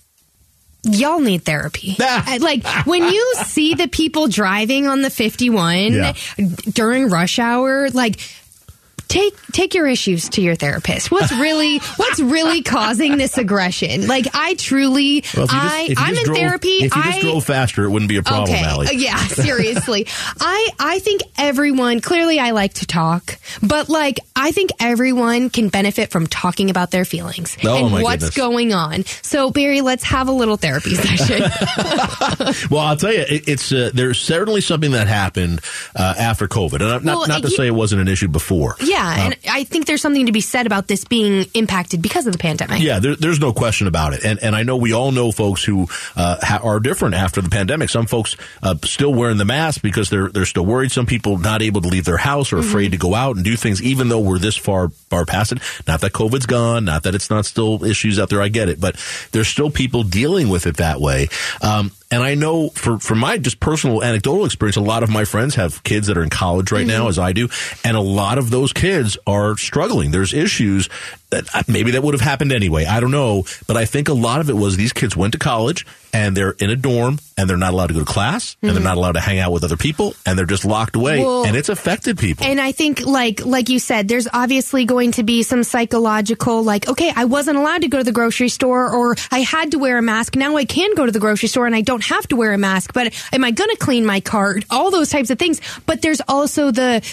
Y'all 0.84 1.20
need 1.20 1.44
therapy. 1.44 1.98
Uh, 2.08 2.38
like 2.40 2.66
when 2.86 3.04
you 3.04 3.34
see 3.46 3.74
the 3.74 3.88
people 3.88 4.28
driving 4.28 4.88
on 4.88 5.02
the 5.02 5.10
51 5.10 5.94
yeah. 5.94 6.14
during 6.72 7.10
rush 7.10 7.40
hour, 7.40 7.90
like 7.90 8.20
take 9.08 9.36
take 9.52 9.74
your 9.74 9.88
issues 9.88 10.30
to 10.30 10.42
your 10.42 10.56
therapist. 10.56 11.12
What's 11.12 11.32
really 11.32 11.78
what's 11.98 12.20
really 12.20 12.62
causing 12.62 13.18
this 13.18 13.38
aggression? 13.38 14.08
Like 14.08 14.28
I 14.34 14.56
truly, 14.56 15.24
well, 15.36 15.48
I 15.50 15.88
just, 15.90 16.02
I'm 16.02 16.16
in 16.16 16.24
drove, 16.24 16.38
therapy. 16.38 16.68
If 16.70 16.96
you 16.96 17.02
I, 17.02 17.12
just 17.12 17.22
drove 17.22 17.46
faster, 17.46 17.84
it 17.86 17.90
wouldn't 17.90 18.10
be 18.10 18.18
a 18.18 18.24
problem, 18.24 18.56
okay, 18.56 18.64
Allie. 18.64 18.88
Yeah, 18.94 19.18
seriously. 19.28 20.08
I 20.40 20.70
I 20.80 21.00
think 21.00 21.22
everyone. 21.38 22.02
Clearly, 22.02 22.40
I 22.40 22.52
like 22.52 22.76
to 22.76 22.86
talk, 22.86 23.38
but 23.62 23.90
like 23.90 24.20
I 24.36 24.52
think 24.52 24.72
everyone 24.80 25.50
can 25.50 25.70
benefit 25.70 26.12
from 26.12 26.28
talking 26.28 26.70
about 26.70 26.92
their 26.92 27.06
feelings 27.06 27.58
oh, 27.64 27.86
and 27.86 28.04
what's 28.04 28.26
goodness. 28.26 28.36
going 28.36 28.74
on. 28.74 29.06
So 29.22 29.52
Barry, 29.52 29.82
let's 29.82 30.04
have 30.04 30.28
a 30.28 30.32
little 30.32 30.58
therapy 30.58 30.96
session. 30.96 31.42
well, 32.70 32.82
I'll 32.82 32.98
tell 32.98 33.14
you, 33.14 33.26
it, 33.28 33.48
it's 33.48 33.72
uh, 33.72 33.92
there's 33.94 34.20
certainly 34.20 34.62
something 34.62 34.92
that 34.92 35.08
happened 35.08 35.62
uh, 35.96 36.16
after 36.18 36.48
COVID, 36.48 36.82
and 36.82 37.06
not, 37.06 37.18
well, 37.18 37.28
not 37.28 37.42
to 37.44 37.50
say 37.50 37.68
it 37.68 37.76
wasn't 37.76 38.02
an 38.02 38.08
issue 38.08 38.28
before. 38.28 38.76
Yeah, 38.82 38.95
uh, 38.96 39.16
and 39.18 39.38
I 39.50 39.64
think 39.64 39.86
there's 39.86 40.02
something 40.02 40.26
to 40.26 40.32
be 40.32 40.42
said 40.42 40.66
about 40.66 40.88
this 40.88 41.04
being 41.06 41.46
impacted 41.54 42.02
because 42.02 42.28
of 42.28 42.34
the 42.34 42.40
pandemic. 42.40 42.82
Yeah, 42.82 43.00
there, 43.00 43.16
there's 43.16 43.40
no 43.40 43.54
question 43.54 43.88
about 43.88 44.14
it, 44.14 44.24
and 44.24 44.40
and 44.42 44.56
I 44.56 44.64
know 44.64 44.78
we 44.78 44.94
all 44.94 45.12
know 45.12 45.32
folks 45.32 45.64
who 45.64 45.88
uh, 46.16 46.38
ha- 46.42 46.62
are 46.64 46.80
different 46.80 47.16
after 47.16 47.42
the 47.42 47.50
pandemic. 47.50 47.90
Some 47.90 48.06
folks 48.06 48.36
uh, 48.64 48.76
still 48.84 49.14
wearing 49.14 49.38
the 49.38 49.46
mask 49.46 49.82
because 49.82 50.10
they're 50.10 50.30
they're 50.30 50.46
still 50.46 50.66
worried. 50.66 50.92
Some 50.92 51.06
people 51.06 51.38
not 51.38 51.62
able 51.62 51.82
to 51.82 51.88
leave 51.88 52.06
their 52.06 52.18
house 52.18 52.54
or 52.54 52.58
afraid 52.58 52.86
mm-hmm. 52.86 52.92
to 52.92 52.98
go 52.98 53.16
out 53.16 53.36
and 53.36 53.46
do 53.46 53.56
things, 53.56 53.82
even 53.82 54.10
though 54.10 54.20
we're 54.20 54.40
this 54.40 54.58
far 54.58 54.90
far 54.90 55.26
past 55.26 55.52
it. 55.52 55.60
Not 55.88 56.02
that 56.02 56.14
COVID's 56.14 56.46
gone, 56.46 56.86
not 56.86 57.04
that 57.04 57.16
it's 57.16 57.30
not 57.30 57.46
still 57.46 57.84
issues 57.84 58.20
out 58.20 58.30
there. 58.30 58.42
I 58.42 58.50
get 58.50 58.70
it, 58.70 58.80
but 58.80 58.96
there's 59.32 59.48
still 59.48 59.70
people 59.70 60.04
dealing 60.04 60.50
with 60.50 60.68
it 60.68 60.78
that 60.78 61.00
way. 61.00 61.30
Um, 61.62 61.92
and 62.12 62.22
I 62.24 62.36
know 62.36 62.70
for, 62.70 63.00
from 63.00 63.20
my 63.20 63.38
just 63.38 63.60
personal 63.60 64.04
anecdotal 64.04 64.46
experience, 64.46 64.76
a 64.76 64.82
lot 64.82 65.04
of 65.04 65.10
my 65.10 65.26
friends 65.26 65.56
have 65.56 65.84
kids 65.84 66.08
that 66.08 66.18
are 66.18 66.24
in 66.24 66.30
college 66.30 66.72
right 66.72 66.86
mm-hmm. 66.86 66.98
now, 66.98 67.08
as 67.08 67.18
I 67.18 67.34
do. 67.34 67.50
And 67.84 67.98
a 67.98 68.02
lot 68.02 68.38
of 68.38 68.50
those 68.50 68.74
kids 68.74 69.18
are 69.26 69.58
struggling. 69.58 70.12
There's 70.12 70.34
issues 70.34 70.88
that 71.36 71.68
maybe 71.68 71.92
that 71.92 72.04
would 72.04 72.14
have 72.14 72.22
happened 72.22 72.52
anyway. 72.52 72.86
I 72.86 73.00
don't 73.00 73.12
know. 73.12 73.46
But 73.68 73.78
I 73.78 73.86
think 73.86 74.10
a 74.10 74.14
lot 74.14 74.42
of 74.42 74.50
it 74.50 74.56
was 74.56 74.78
these 74.78 74.94
kids 74.94 75.16
went 75.16 75.34
to 75.34 75.40
college 75.40 75.86
and 76.14 76.36
they're 76.36 76.52
in 76.52 76.70
a 76.70 76.76
dorm 76.76 77.20
and 77.38 77.50
they're 77.50 77.58
not 77.58 77.74
allowed 77.74 77.88
to 77.88 77.94
go 77.94 78.00
to 78.00 78.06
class 78.06 78.56
mm-hmm. 78.56 78.68
and 78.68 78.76
they're 78.76 78.80
mm-hmm. 78.80 78.88
not 78.88 78.98
allowed 78.98 79.12
to 79.14 79.20
hang 79.20 79.40
out 79.40 79.52
with 79.52 79.64
other 79.64 79.78
people 79.78 80.14
and 80.26 80.40
they're 80.40 80.46
just 80.46 80.64
locked 80.64 80.96
away 80.96 81.20
well, 81.20 81.46
and 81.46 81.56
it's 81.56 81.70
affected 81.70 82.18
people. 82.18 82.46
And 82.46 82.60
I 82.62 82.72
think 82.72 83.06
like 83.06 83.46
like 83.46 83.70
you 83.70 83.80
said 83.80 84.08
there's 84.08 84.28
obviously 84.32 84.86
going 84.86 85.12
to 85.14 85.24
be 85.24 85.44
some 85.44 85.64
psychological 85.64 86.64
like 86.64 86.88
okay, 86.88 87.12
I 87.16 87.26
wasn't 87.26 87.58
allowed 87.58 87.82
to 87.82 87.88
go 87.88 87.98
to 87.98 88.04
the 88.04 88.14
grocery 88.14 88.50
store 88.50 88.90
or 88.90 89.16
I 89.32 89.40
had 89.40 89.72
to 89.72 89.80
wear 89.80 89.98
a 89.98 90.02
mask. 90.02 90.36
Now 90.36 90.56
I 90.56 90.66
can 90.66 90.96
go 90.96 91.06
to 91.06 91.12
the 91.12 91.20
grocery 91.20 91.50
store 91.50 91.66
and 91.66 91.76
I 91.76 91.82
don't 91.82 92.04
have 92.06 92.28
to 92.30 92.36
wear 92.36 92.54
a 92.54 92.58
mask, 92.58 92.94
but 92.94 93.14
am 93.34 93.44
I 93.44 93.52
going 93.52 93.70
to 93.70 93.78
clean 93.78 94.06
my 94.06 94.22
cart? 94.22 94.66
All 94.70 94.92
those 94.92 95.10
types 95.10 95.30
of 95.30 95.40
things. 95.40 95.62
But 95.86 96.02
there's 96.02 96.22
also 96.28 96.72
the 96.72 97.04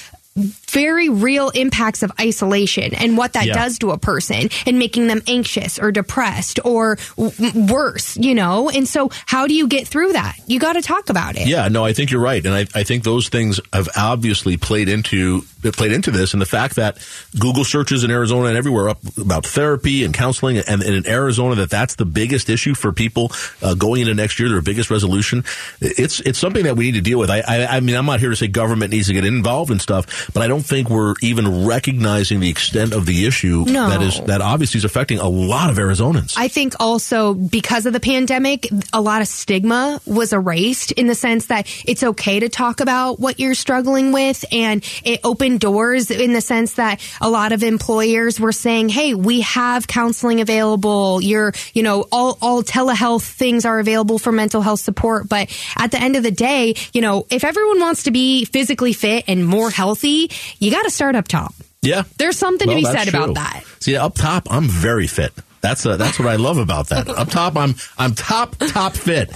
very 0.72 1.08
real 1.08 1.50
impacts 1.50 2.02
of 2.02 2.10
isolation 2.20 2.94
and 2.94 3.16
what 3.16 3.34
that 3.34 3.46
yeah. 3.46 3.54
does 3.54 3.78
to 3.78 3.90
a 3.90 3.98
person 3.98 4.48
and 4.66 4.78
making 4.78 5.06
them 5.06 5.20
anxious 5.26 5.78
or 5.78 5.92
depressed 5.92 6.58
or 6.64 6.96
w- 7.16 7.66
worse, 7.72 8.16
you 8.16 8.34
know? 8.34 8.70
And 8.70 8.88
so 8.88 9.10
how 9.26 9.46
do 9.46 9.54
you 9.54 9.68
get 9.68 9.86
through 9.86 10.12
that? 10.14 10.36
You 10.46 10.58
got 10.58 10.74
to 10.74 10.82
talk 10.82 11.10
about 11.10 11.36
it. 11.36 11.46
Yeah, 11.46 11.68
no, 11.68 11.84
I 11.84 11.92
think 11.92 12.10
you're 12.10 12.22
right. 12.22 12.44
And 12.44 12.54
I, 12.54 12.66
I 12.74 12.84
think 12.84 13.04
those 13.04 13.28
things 13.28 13.60
have 13.72 13.88
obviously 13.96 14.56
played 14.56 14.88
into 14.88 15.42
played 15.70 15.92
into 15.92 16.10
this 16.10 16.32
and 16.32 16.42
the 16.42 16.46
fact 16.46 16.74
that 16.74 16.98
Google 17.38 17.64
searches 17.64 18.02
in 18.02 18.10
Arizona 18.10 18.48
and 18.48 18.56
everywhere 18.56 18.88
up 18.88 18.98
about 19.16 19.46
therapy 19.46 20.02
and 20.02 20.12
counseling 20.12 20.58
and, 20.58 20.82
and 20.82 20.94
in 20.94 21.06
Arizona 21.06 21.54
that 21.54 21.70
that's 21.70 21.94
the 21.94 22.04
biggest 22.04 22.50
issue 22.50 22.74
for 22.74 22.92
people 22.92 23.30
uh, 23.62 23.74
going 23.74 24.00
into 24.00 24.14
next 24.14 24.40
year, 24.40 24.48
their 24.48 24.60
biggest 24.60 24.90
resolution. 24.90 25.44
It's, 25.80 26.18
it's 26.20 26.38
something 26.38 26.64
that 26.64 26.76
we 26.76 26.86
need 26.86 26.94
to 26.96 27.00
deal 27.00 27.20
with. 27.20 27.30
I, 27.30 27.42
I, 27.46 27.76
I 27.76 27.80
mean, 27.80 27.94
I'm 27.94 28.06
not 28.06 28.18
here 28.18 28.30
to 28.30 28.36
say 28.36 28.48
government 28.48 28.90
needs 28.90 29.06
to 29.06 29.12
get 29.12 29.24
involved 29.24 29.70
in 29.70 29.78
stuff, 29.78 30.30
but 30.32 30.42
I 30.42 30.48
don't 30.48 30.61
think 30.62 30.88
we're 30.88 31.14
even 31.22 31.66
recognizing 31.66 32.40
the 32.40 32.48
extent 32.48 32.92
of 32.92 33.06
the 33.06 33.26
issue 33.26 33.64
no. 33.66 33.88
that 33.88 34.02
is 34.02 34.20
that 34.22 34.40
obviously 34.40 34.78
is 34.78 34.84
affecting 34.84 35.18
a 35.18 35.28
lot 35.28 35.70
of 35.70 35.76
Arizonans. 35.76 36.34
I 36.36 36.48
think 36.48 36.74
also 36.80 37.34
because 37.34 37.86
of 37.86 37.92
the 37.92 38.00
pandemic, 38.00 38.68
a 38.92 39.00
lot 39.00 39.20
of 39.20 39.28
stigma 39.28 40.00
was 40.06 40.32
erased 40.32 40.92
in 40.92 41.06
the 41.06 41.14
sense 41.14 41.46
that 41.46 41.66
it's 41.84 42.02
okay 42.02 42.40
to 42.40 42.48
talk 42.48 42.80
about 42.80 43.20
what 43.20 43.38
you're 43.38 43.54
struggling 43.54 44.12
with, 44.12 44.44
and 44.52 44.84
it 45.04 45.20
opened 45.24 45.60
doors 45.60 46.10
in 46.10 46.32
the 46.32 46.40
sense 46.40 46.74
that 46.74 47.00
a 47.20 47.28
lot 47.28 47.52
of 47.52 47.62
employers 47.62 48.38
were 48.38 48.52
saying, 48.52 48.88
"Hey, 48.88 49.14
we 49.14 49.40
have 49.42 49.86
counseling 49.86 50.40
available. 50.40 51.20
You're, 51.20 51.52
you 51.74 51.82
know, 51.82 52.06
all 52.12 52.38
all 52.40 52.62
telehealth 52.62 53.24
things 53.24 53.64
are 53.64 53.78
available 53.78 54.18
for 54.18 54.32
mental 54.32 54.62
health 54.62 54.80
support." 54.80 55.28
But 55.28 55.50
at 55.76 55.90
the 55.90 56.00
end 56.00 56.16
of 56.16 56.22
the 56.22 56.30
day, 56.30 56.74
you 56.92 57.00
know, 57.00 57.26
if 57.30 57.44
everyone 57.44 57.80
wants 57.80 58.04
to 58.04 58.10
be 58.10 58.44
physically 58.44 58.92
fit 58.92 59.24
and 59.28 59.44
more 59.46 59.70
healthy, 59.70 60.30
you 60.58 60.70
got 60.70 60.82
to 60.82 60.90
start 60.90 61.16
up 61.16 61.28
top. 61.28 61.54
Yeah. 61.82 62.04
There's 62.18 62.38
something 62.38 62.68
well, 62.68 62.76
to 62.80 62.82
be 62.82 62.90
said 62.90 63.08
true. 63.08 63.22
about 63.22 63.34
that. 63.34 63.64
See, 63.80 63.96
up 63.96 64.14
top, 64.14 64.48
I'm 64.50 64.68
very 64.68 65.06
fit. 65.06 65.32
That's 65.62 65.86
a, 65.86 65.96
that's 65.96 66.18
what 66.18 66.26
I 66.26 66.36
love 66.36 66.58
about 66.58 66.88
that. 66.88 67.08
Up 67.08 67.28
top, 67.28 67.56
I'm 67.56 67.76
I'm 67.96 68.14
top 68.16 68.56
top 68.58 68.94
fit. 68.94 69.30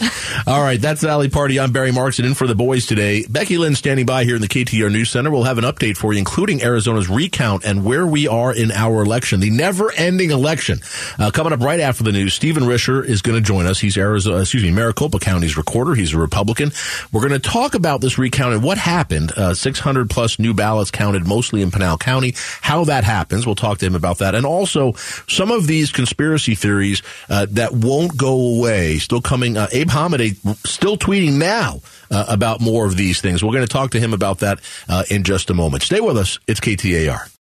All 0.45 0.61
right, 0.61 0.81
that's 0.81 1.05
Allie 1.05 1.31
Party. 1.31 1.61
I'm 1.61 1.71
Barry 1.71 1.93
Markson 1.93 2.25
in 2.27 2.35
for 2.35 2.49
the 2.49 2.57
boys 2.57 2.85
today. 2.87 3.25
Becky 3.31 3.59
Lynn 3.59 3.77
standing 3.77 4.07
by 4.07 4.25
here 4.25 4.35
in 4.35 4.43
the 4.43 4.49
KTAR 4.49 4.91
News 4.91 5.09
Center. 5.09 5.31
We'll 5.31 5.45
have 5.45 5.59
an 5.59 5.65
update 5.65 5.97
for 5.97 6.13
you, 6.13 6.19
including 6.19 6.65
Arizona's 6.65 7.09
recount 7.09 7.65
and 7.65 7.85
where 7.85 8.05
we 8.05 8.27
are 8.27 8.53
in 8.53 8.73
our 8.73 9.05
election, 9.05 9.39
the 9.39 9.51
never-ending 9.51 10.33
election. 10.33 10.81
Uh, 11.17 11.31
coming 11.31 11.53
up 11.53 11.61
right 11.61 11.79
after 11.79 12.03
the 12.03 12.11
news, 12.11 12.35
Stephen 12.35 12.67
Richer 12.67 13.05
is 13.05 13.23
going 13.23 13.37
to 13.37 13.41
join 13.41 13.67
us. 13.67 13.79
He's 13.79 13.97
Arizona, 13.97 14.41
excuse 14.41 14.65
me, 14.65 14.73
Maricopa 14.73 15.21
County's 15.21 15.57
recorder. 15.57 15.95
He's 15.95 16.13
a 16.13 16.19
Republican. 16.19 16.73
We're 17.13 17.27
going 17.27 17.41
to 17.41 17.49
talk 17.49 17.75
about 17.75 18.01
this 18.01 18.19
recount 18.19 18.53
and 18.53 18.65
what 18.65 18.79
happened. 18.79 19.31
Uh, 19.37 19.55
600 19.55 20.11
plus 20.11 20.41
new 20.41 20.55
ballots 20.55 20.91
counted, 20.91 21.25
mostly 21.25 21.63
in 21.63 21.71
Pinal 21.71 21.99
County. 21.99 22.35
How 22.63 22.83
that 22.85 23.05
happens, 23.05 23.47
we'll 23.47 23.55
talk 23.55 23.79
to 23.79 23.87
him 23.87 23.95
about 23.95 24.19
that, 24.19 24.35
and 24.35 24.45
also 24.45 24.95
some 25.29 25.53
of 25.53 25.69
these 25.69 25.93
conspiracy 26.17 26.55
theories 26.55 27.03
uh, 27.29 27.47
that 27.51 27.73
won't 27.73 28.17
go 28.17 28.57
away. 28.57 28.99
Still 28.99 29.21
coming. 29.21 29.57
Uh, 29.57 29.69
Abe 29.73 29.89
Hamadeh 29.89 30.67
still 30.67 30.97
tweeting 30.97 31.35
now 31.35 31.81
uh, 32.11 32.25
about 32.29 32.61
more 32.61 32.87
of 32.87 32.97
these 32.97 33.21
things. 33.21 33.45
We're 33.45 33.53
going 33.53 33.67
to 33.67 33.73
talk 33.73 33.91
to 33.91 34.01
him 34.01 34.15
about 34.15 34.39
that 34.39 34.61
uh, 34.89 35.05
in 35.11 35.25
just 35.25 35.51
a 35.51 35.55
moment. 35.55 35.83
Stay 35.83 36.01
with 36.01 36.17
us. 36.17 36.39
It's 36.47 36.61
KTAR. 36.61 37.33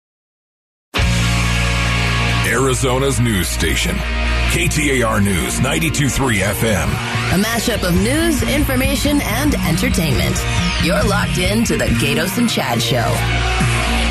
Arizona's 2.46 3.20
news 3.20 3.48
station. 3.48 3.94
KTAR 4.50 5.22
News 5.24 5.60
923 5.60 6.38
FM. 6.38 6.88
A 6.88 7.42
mashup 7.42 7.82
of 7.86 7.94
news, 7.94 8.42
information, 8.42 9.20
and 9.22 9.54
entertainment. 9.54 10.36
You're 10.84 11.02
locked 11.04 11.38
in 11.38 11.64
to 11.64 11.76
the 11.76 11.86
Gaydos 11.86 12.38
and 12.38 12.48
Chad 12.48 12.80
Show. 12.80 14.03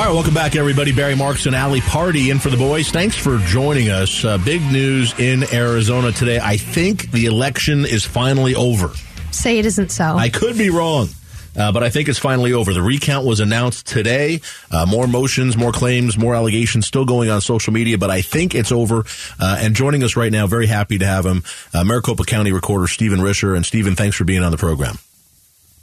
All 0.00 0.06
right, 0.06 0.14
welcome 0.14 0.32
back, 0.32 0.56
everybody. 0.56 0.92
Barry 0.92 1.14
Marks 1.14 1.44
and 1.44 1.54
Allie 1.54 1.82
Party 1.82 2.30
in 2.30 2.38
for 2.38 2.48
the 2.48 2.56
boys. 2.56 2.88
Thanks 2.88 3.14
for 3.14 3.36
joining 3.36 3.90
us. 3.90 4.24
Uh, 4.24 4.38
big 4.38 4.62
news 4.62 5.12
in 5.18 5.44
Arizona 5.52 6.10
today. 6.10 6.40
I 6.42 6.56
think 6.56 7.10
the 7.10 7.26
election 7.26 7.84
is 7.84 8.02
finally 8.02 8.54
over. 8.54 8.92
Say 9.30 9.58
it 9.58 9.66
isn't 9.66 9.90
so. 9.90 10.16
I 10.16 10.30
could 10.30 10.56
be 10.56 10.70
wrong. 10.70 11.08
Uh, 11.54 11.70
but 11.70 11.82
I 11.82 11.90
think 11.90 12.08
it's 12.08 12.18
finally 12.18 12.54
over. 12.54 12.72
The 12.72 12.80
recount 12.80 13.26
was 13.26 13.40
announced 13.40 13.86
today. 13.86 14.40
Uh, 14.70 14.86
more 14.86 15.06
motions, 15.06 15.58
more 15.58 15.70
claims, 15.70 16.16
more 16.16 16.34
allegations 16.34 16.86
still 16.86 17.04
going 17.04 17.28
on 17.28 17.42
social 17.42 17.74
media, 17.74 17.98
but 17.98 18.08
I 18.08 18.22
think 18.22 18.54
it's 18.54 18.72
over. 18.72 19.04
Uh, 19.38 19.58
and 19.60 19.76
joining 19.76 20.02
us 20.02 20.16
right 20.16 20.32
now, 20.32 20.46
very 20.46 20.66
happy 20.66 20.96
to 20.96 21.06
have 21.06 21.26
him, 21.26 21.44
uh, 21.74 21.84
Maricopa 21.84 22.24
County 22.24 22.52
Recorder 22.52 22.86
Stephen 22.86 23.20
Richer. 23.20 23.54
And 23.54 23.66
Stephen, 23.66 23.96
thanks 23.96 24.16
for 24.16 24.24
being 24.24 24.42
on 24.42 24.50
the 24.50 24.56
program. 24.56 24.96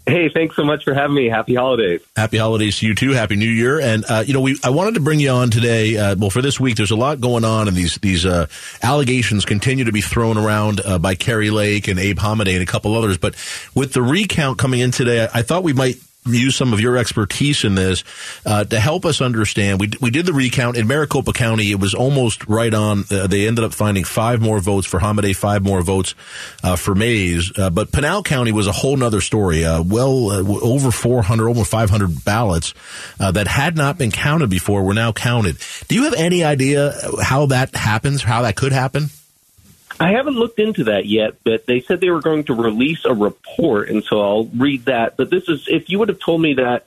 Hey, 0.07 0.29
thanks 0.29 0.55
so 0.55 0.63
much 0.63 0.85
for 0.85 0.93
having 0.93 1.15
me. 1.15 1.27
Happy 1.27 1.53
holidays. 1.53 2.01
Happy 2.15 2.37
holidays 2.37 2.79
to 2.79 2.87
you 2.87 2.95
too. 2.95 3.11
Happy 3.11 3.35
New 3.35 3.49
Year. 3.49 3.81
And 3.81 4.05
uh, 4.07 4.23
you 4.25 4.33
know, 4.33 4.39
we 4.39 4.57
I 4.63 4.69
wanted 4.69 4.93
to 4.93 5.01
bring 5.01 5.19
you 5.19 5.31
on 5.31 5.49
today. 5.49 5.97
Uh, 5.97 6.15
well, 6.17 6.29
for 6.29 6.41
this 6.41 6.61
week, 6.61 6.77
there's 6.77 6.91
a 6.91 6.95
lot 6.95 7.19
going 7.19 7.43
on, 7.43 7.67
and 7.67 7.75
these 7.75 7.95
these 7.97 8.25
uh, 8.25 8.47
allegations 8.81 9.43
continue 9.43 9.83
to 9.83 9.91
be 9.91 9.99
thrown 9.99 10.37
around 10.37 10.79
uh, 10.85 10.97
by 10.97 11.15
Kari 11.15 11.49
Lake 11.49 11.89
and 11.89 11.99
Abe 11.99 12.17
Hamadeh 12.17 12.53
and 12.53 12.63
a 12.63 12.65
couple 12.65 12.95
others. 12.95 13.17
But 13.17 13.35
with 13.75 13.91
the 13.91 14.01
recount 14.01 14.57
coming 14.57 14.79
in 14.79 14.91
today, 14.91 15.25
I, 15.25 15.39
I 15.39 15.41
thought 15.41 15.63
we 15.63 15.73
might 15.73 15.97
use 16.35 16.55
some 16.55 16.73
of 16.73 16.79
your 16.79 16.97
expertise 16.97 17.63
in 17.63 17.75
this 17.75 18.03
uh, 18.45 18.63
to 18.65 18.79
help 18.79 19.05
us 19.05 19.21
understand. 19.21 19.79
We 19.79 19.91
we 20.01 20.09
did 20.09 20.25
the 20.25 20.33
recount 20.33 20.77
in 20.77 20.87
Maricopa 20.87 21.33
County. 21.33 21.71
It 21.71 21.79
was 21.79 21.93
almost 21.93 22.47
right 22.47 22.73
on. 22.73 23.03
Uh, 23.09 23.27
they 23.27 23.47
ended 23.47 23.63
up 23.63 23.73
finding 23.73 24.03
five 24.03 24.41
more 24.41 24.59
votes 24.59 24.87
for 24.87 24.99
Hamadeh, 24.99 25.35
five 25.35 25.63
more 25.63 25.81
votes 25.81 26.15
uh, 26.63 26.75
for 26.75 26.95
Mayes. 26.95 27.51
Uh, 27.57 27.69
but 27.69 27.91
Pinal 27.91 28.23
County 28.23 28.51
was 28.51 28.67
a 28.67 28.71
whole 28.71 28.97
nother 28.97 29.21
story. 29.21 29.65
Uh, 29.65 29.81
well 29.81 30.31
uh, 30.31 30.59
over 30.61 30.91
400, 30.91 31.47
almost 31.47 31.71
500 31.71 32.23
ballots 32.23 32.73
that 33.19 33.47
had 33.47 33.75
not 33.75 33.97
been 33.97 34.11
counted 34.11 34.49
before 34.49 34.83
were 34.83 34.93
now 34.93 35.11
counted. 35.11 35.57
Do 35.87 35.95
you 35.95 36.03
have 36.03 36.13
any 36.13 36.43
idea 36.43 36.93
how 37.21 37.47
that 37.47 37.75
happens? 37.75 38.23
How 38.23 38.43
that 38.43 38.55
could 38.55 38.71
happen? 38.71 39.09
I 39.99 40.11
haven't 40.11 40.35
looked 40.35 40.59
into 40.59 40.85
that 40.85 41.05
yet, 41.05 41.35
but 41.43 41.65
they 41.65 41.81
said 41.81 42.01
they 42.01 42.09
were 42.09 42.21
going 42.21 42.43
to 42.45 42.53
release 42.53 43.03
a 43.05 43.13
report, 43.13 43.89
and 43.89 44.03
so 44.03 44.21
I'll 44.21 44.45
read 44.45 44.85
that. 44.85 45.17
But 45.17 45.29
this 45.29 45.49
is, 45.49 45.67
if 45.67 45.89
you 45.89 45.99
would 45.99 46.09
have 46.09 46.19
told 46.19 46.41
me 46.41 46.53
that 46.55 46.85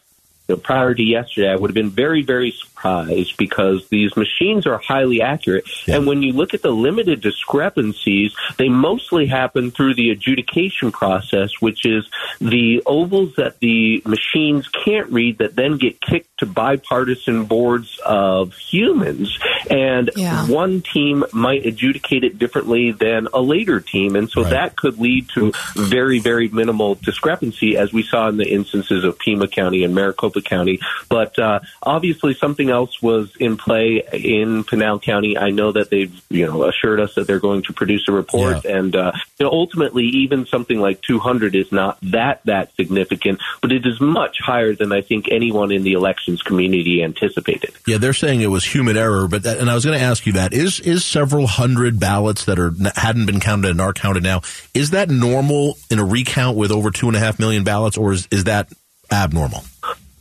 you 0.49 0.55
know, 0.55 0.61
prior 0.61 0.95
to 0.95 1.03
yesterday, 1.03 1.51
I 1.51 1.57
would 1.57 1.71
have 1.71 1.75
been 1.75 1.91
very, 1.91 2.23
very 2.23 2.53
surprised 2.81 3.37
because 3.37 3.87
these 3.89 4.17
machines 4.17 4.67
are 4.67 4.79
highly 4.79 5.21
accurate. 5.23 5.69
Yeah. 5.87 5.97
And 5.97 6.07
when 6.07 6.23
you 6.23 6.33
look 6.33 6.55
at 6.55 6.63
the 6.63 6.71
limited 6.71 7.21
discrepancies, 7.21 8.35
they 8.57 8.69
mostly 8.69 9.27
happen 9.27 9.71
through 9.71 9.95
the 9.95 10.11
adjudication 10.11 10.93
process, 10.93 11.51
which 11.61 11.85
is 11.85 12.09
the 12.41 12.83
ovals 12.87 13.35
that 13.37 13.61
the 13.61 14.03
machines 14.07 14.69
can't 14.69 15.11
read 15.11 15.39
that 15.39 15.57
then 15.57 15.79
get 15.79 16.01
kicked 16.01 16.39
to 16.39 16.47
bipartisan 16.47 17.45
boards 17.45 17.99
of 18.05 18.55
humans. 18.55 19.39
And 19.69 20.11
yeah. 20.17 20.47
one 20.49 20.83
team 20.83 21.25
might 21.33 21.67
adjudicate 21.67 22.25
it 22.25 22.39
differently 22.39 22.93
than 22.93 23.29
a 23.33 23.41
later 23.41 23.81
team. 23.81 24.17
And 24.17 24.31
so 24.31 24.43
right. 24.43 24.51
that 24.51 24.77
could 24.77 24.99
lead 24.99 25.29
to 25.35 25.53
very, 25.77 26.19
very 26.19 26.49
minimal 26.49 26.95
discrepancy, 26.95 27.77
as 27.77 27.93
we 27.93 28.03
saw 28.03 28.29
in 28.29 28.37
the 28.37 28.51
instances 28.51 29.05
of 29.05 29.19
Pima 29.19 29.49
County 29.49 29.85
and 29.85 29.95
Maricopa 29.95 30.41
County. 30.41 30.81
But 31.09 31.39
uh, 31.39 31.61
obviously, 31.83 32.35
something 32.35 32.70
else 32.71 33.03
was 33.03 33.35
in 33.37 33.57
play 33.57 34.03
in 34.13 34.65
Pinal 34.65 34.99
County. 34.99 35.37
I 35.37 35.51
know 35.51 35.73
that 35.73 35.91
they've 35.91 36.13
you 36.31 36.47
know 36.47 36.65
assured 36.65 37.01
us 37.01 37.15
that 37.15 37.27
they're 37.27 37.39
going 37.39 37.63
to 37.65 37.73
produce 37.73 38.09
a 38.09 38.13
report, 38.13 38.65
yeah. 38.65 38.79
and 38.79 38.97
uh, 38.97 39.13
you 39.39 39.47
know, 39.47 39.53
ultimately, 39.53 40.05
even 40.05 40.47
something 40.47 40.79
like 40.79 41.03
200 41.03 41.55
is 41.55 41.71
not 41.73 41.99
that 42.03 42.41
that 42.45 42.75
significant, 42.77 43.41
but 43.61 43.73
it 43.73 43.87
is 43.87 44.01
much 44.01 44.39
higher 44.41 44.75
than 44.75 44.93
I 44.93 45.03
think 45.03 45.27
anyone 45.31 45.73
in 45.73 45.83
the 45.83 45.93
elections 45.93 46.43
community 46.43 47.03
anticipated. 47.03 47.73
Yeah, 47.87 47.99
they're 47.99 48.13
saying 48.13 48.41
it 48.41 48.49
was 48.49 48.65
human 48.65 48.97
error, 48.97 49.29
but 49.29 49.43
that, 49.43 49.59
and 49.59 49.71
I 49.71 49.75
was 49.75 49.85
going 49.85 49.99
to 49.99 50.05
ask 50.05 50.27
you 50.27 50.35
that 50.35 50.53
is 50.53 50.81
is 50.81 51.05
several 51.05 51.47
hundred 51.47 52.01
ballots 52.01 52.45
that 52.47 52.59
are 52.59 52.73
hadn't 52.97 53.27
been 53.27 53.41
counted 53.41 53.71
and 53.71 53.81
are 53.81 53.93
counted 53.93 54.23
now. 54.23 54.43
Is 54.75 54.91
that 54.91 55.11
normal 55.11 55.77
in 55.91 55.99
a 55.99 56.05
recount 56.05 56.57
with 56.57 56.71
over 56.71 56.91
two 56.91 57.09
and 57.09 57.17
a 57.17 57.21
half 57.21 57.39
million 57.39 57.65
ballots, 57.65 57.97
or 57.97 58.13
is 58.13 58.29
is 58.31 58.45
that 58.45 58.73
abnormal? 59.11 59.65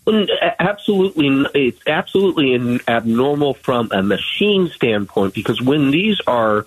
Absolutely, 0.07 1.45
it's 1.53 1.81
absolutely 1.85 2.79
abnormal 2.87 3.53
from 3.53 3.89
a 3.91 4.01
machine 4.01 4.69
standpoint 4.69 5.35
because 5.35 5.61
when 5.61 5.91
these 5.91 6.19
are 6.25 6.65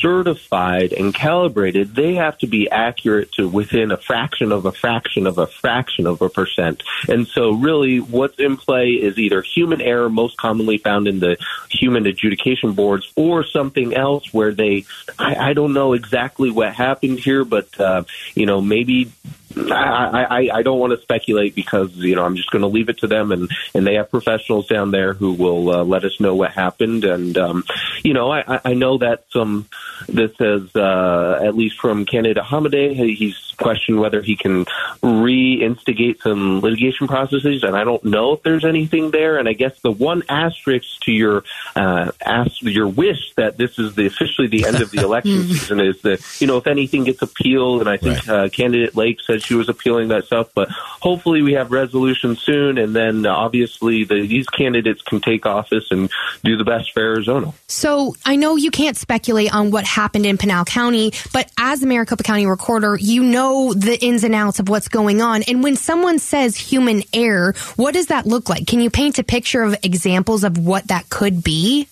certified 0.00 0.92
and 0.92 1.14
calibrated, 1.14 1.94
they 1.94 2.14
have 2.14 2.38
to 2.38 2.46
be 2.46 2.70
accurate 2.70 3.32
to 3.32 3.48
within 3.48 3.90
a 3.90 3.96
fraction 3.96 4.52
of 4.52 4.64
a 4.64 4.72
fraction 4.72 5.26
of 5.26 5.38
a 5.38 5.46
fraction 5.46 6.06
of 6.06 6.22
a 6.22 6.28
percent. 6.28 6.82
And 7.08 7.26
so, 7.26 7.52
really, 7.52 7.98
what's 7.98 8.38
in 8.38 8.56
play 8.56 8.92
is 8.92 9.18
either 9.18 9.42
human 9.42 9.80
error, 9.80 10.08
most 10.08 10.36
commonly 10.36 10.78
found 10.78 11.06
in 11.06 11.20
the 11.20 11.36
human 11.70 12.06
adjudication 12.06 12.72
boards, 12.72 13.10
or 13.16 13.44
something 13.44 13.94
else 13.94 14.32
where 14.32 14.52
they, 14.52 14.84
I, 15.18 15.50
I 15.50 15.52
don't 15.52 15.72
know 15.72 15.92
exactly 15.92 16.50
what 16.50 16.74
happened 16.74 17.18
here, 17.18 17.44
but, 17.44 17.78
uh, 17.78 18.04
you 18.34 18.46
know, 18.46 18.60
maybe 18.60 19.12
I, 19.56 20.26
I, 20.30 20.58
I 20.58 20.62
don't 20.62 20.78
want 20.78 20.92
to 20.92 21.02
speculate 21.02 21.54
because 21.54 21.94
you 21.96 22.14
know 22.14 22.24
I'm 22.24 22.36
just 22.36 22.50
going 22.50 22.62
to 22.62 22.68
leave 22.68 22.88
it 22.88 22.98
to 22.98 23.06
them, 23.06 23.32
and 23.32 23.50
and 23.74 23.86
they 23.86 23.94
have 23.94 24.10
professionals 24.10 24.68
down 24.68 24.90
there 24.90 25.12
who 25.12 25.32
will 25.32 25.70
uh, 25.70 25.84
let 25.84 26.04
us 26.04 26.20
know 26.20 26.34
what 26.34 26.52
happened. 26.52 27.04
And 27.04 27.36
um, 27.36 27.64
you 28.02 28.14
know 28.14 28.30
I, 28.32 28.60
I 28.64 28.74
know 28.74 28.98
that 28.98 29.24
some 29.30 29.68
this 30.08 30.32
has 30.38 30.74
uh, 30.74 31.40
at 31.42 31.56
least 31.56 31.78
from 31.78 32.04
candidate 32.06 32.42
Hamadeh, 32.42 32.94
he's 33.16 33.52
questioned 33.56 34.00
whether 34.00 34.22
he 34.22 34.36
can 34.36 34.64
reinstigate 35.02 36.22
some 36.22 36.60
litigation 36.60 37.06
processes, 37.06 37.62
and 37.62 37.76
I 37.76 37.84
don't 37.84 38.04
know 38.04 38.32
if 38.32 38.42
there's 38.42 38.64
anything 38.64 39.10
there. 39.10 39.38
And 39.38 39.48
I 39.48 39.52
guess 39.52 39.78
the 39.80 39.90
one 39.90 40.22
asterisk 40.28 41.00
to 41.02 41.12
your 41.12 41.44
uh, 41.76 42.12
ask 42.24 42.62
your 42.62 42.88
wish 42.88 43.34
that 43.36 43.56
this 43.56 43.78
is 43.78 43.94
the 43.94 44.06
officially 44.06 44.48
the 44.48 44.66
end 44.66 44.80
of 44.80 44.90
the 44.90 45.00
election 45.04 45.42
season 45.44 45.80
is 45.80 46.00
that 46.02 46.24
you 46.40 46.46
know 46.46 46.56
if 46.56 46.66
anything 46.66 47.04
gets 47.04 47.22
appealed, 47.22 47.80
and 47.80 47.90
I 47.90 47.96
think 47.96 48.26
right. 48.26 48.46
uh, 48.46 48.48
candidate 48.48 48.96
Lake 48.96 49.20
she 49.42 49.54
was 49.54 49.68
appealing 49.68 50.08
that 50.08 50.24
stuff. 50.26 50.50
But 50.54 50.68
hopefully, 50.70 51.42
we 51.42 51.52
have 51.54 51.70
resolution 51.70 52.36
soon, 52.36 52.78
and 52.78 52.94
then 52.94 53.26
uh, 53.26 53.34
obviously 53.34 54.04
the, 54.04 54.26
these 54.26 54.46
candidates 54.46 55.02
can 55.02 55.20
take 55.20 55.46
office 55.46 55.90
and 55.90 56.10
do 56.44 56.56
the 56.56 56.64
best 56.64 56.92
for 56.92 57.00
Arizona. 57.00 57.52
So 57.68 58.14
I 58.24 58.36
know 58.36 58.56
you 58.56 58.70
can't 58.70 58.96
speculate 58.96 59.54
on 59.54 59.70
what 59.70 59.84
happened 59.84 60.26
in 60.26 60.38
Pinal 60.38 60.64
County, 60.64 61.12
but 61.32 61.50
as 61.58 61.82
a 61.82 61.86
Maricopa 61.86 62.22
County 62.22 62.46
recorder, 62.46 62.96
you 62.96 63.22
know 63.22 63.72
the 63.72 63.98
ins 64.04 64.24
and 64.24 64.34
outs 64.34 64.58
of 64.58 64.68
what's 64.68 64.88
going 64.88 65.20
on. 65.20 65.42
And 65.44 65.62
when 65.62 65.76
someone 65.76 66.18
says 66.18 66.56
human 66.56 67.02
error, 67.12 67.54
what 67.76 67.94
does 67.94 68.06
that 68.06 68.26
look 68.26 68.48
like? 68.48 68.66
Can 68.66 68.80
you 68.80 68.90
paint 68.90 69.18
a 69.18 69.24
picture 69.24 69.62
of 69.62 69.76
examples 69.82 70.44
of 70.44 70.58
what 70.58 70.88
that 70.88 71.08
could 71.08 71.42
be? 71.42 71.88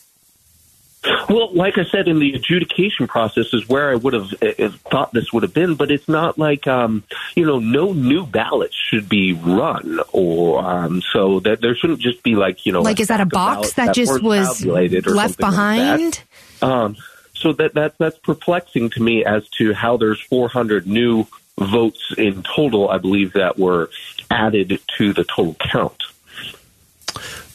Well, 1.28 1.54
like 1.54 1.78
I 1.78 1.84
said, 1.84 2.08
in 2.08 2.18
the 2.18 2.34
adjudication 2.34 3.06
process 3.06 3.54
is 3.54 3.68
where 3.68 3.90
I 3.90 3.94
would 3.94 4.14
have 4.14 4.32
uh, 4.42 4.68
thought 4.90 5.12
this 5.12 5.32
would 5.32 5.44
have 5.44 5.54
been, 5.54 5.74
but 5.74 5.90
it's 5.90 6.08
not 6.08 6.38
like 6.38 6.66
um, 6.66 7.04
you 7.36 7.46
know, 7.46 7.60
no 7.60 7.92
new 7.92 8.26
ballots 8.26 8.74
should 8.74 9.08
be 9.08 9.32
run, 9.32 10.00
or 10.12 10.64
um, 10.64 11.02
so 11.12 11.40
that 11.40 11.60
there 11.60 11.76
shouldn't 11.76 12.00
just 12.00 12.22
be 12.22 12.34
like 12.34 12.66
you 12.66 12.72
know, 12.72 12.82
like 12.82 12.98
is 12.98 13.08
that 13.08 13.20
a 13.20 13.26
box 13.26 13.74
that, 13.74 13.86
that 13.86 13.94
just 13.94 14.22
was 14.22 14.64
left 14.64 15.38
behind? 15.38 16.22
Like 16.60 16.70
um, 16.70 16.96
so 17.34 17.52
that 17.52 17.74
that 17.74 17.96
that's 17.98 18.18
perplexing 18.18 18.90
to 18.90 19.02
me 19.02 19.24
as 19.24 19.48
to 19.50 19.72
how 19.74 19.96
there's 19.96 20.20
400 20.20 20.86
new 20.86 21.26
votes 21.58 22.12
in 22.16 22.42
total. 22.42 22.88
I 22.88 22.98
believe 22.98 23.34
that 23.34 23.58
were 23.58 23.90
added 24.30 24.80
to 24.98 25.12
the 25.12 25.24
total 25.24 25.54
count. 25.54 26.02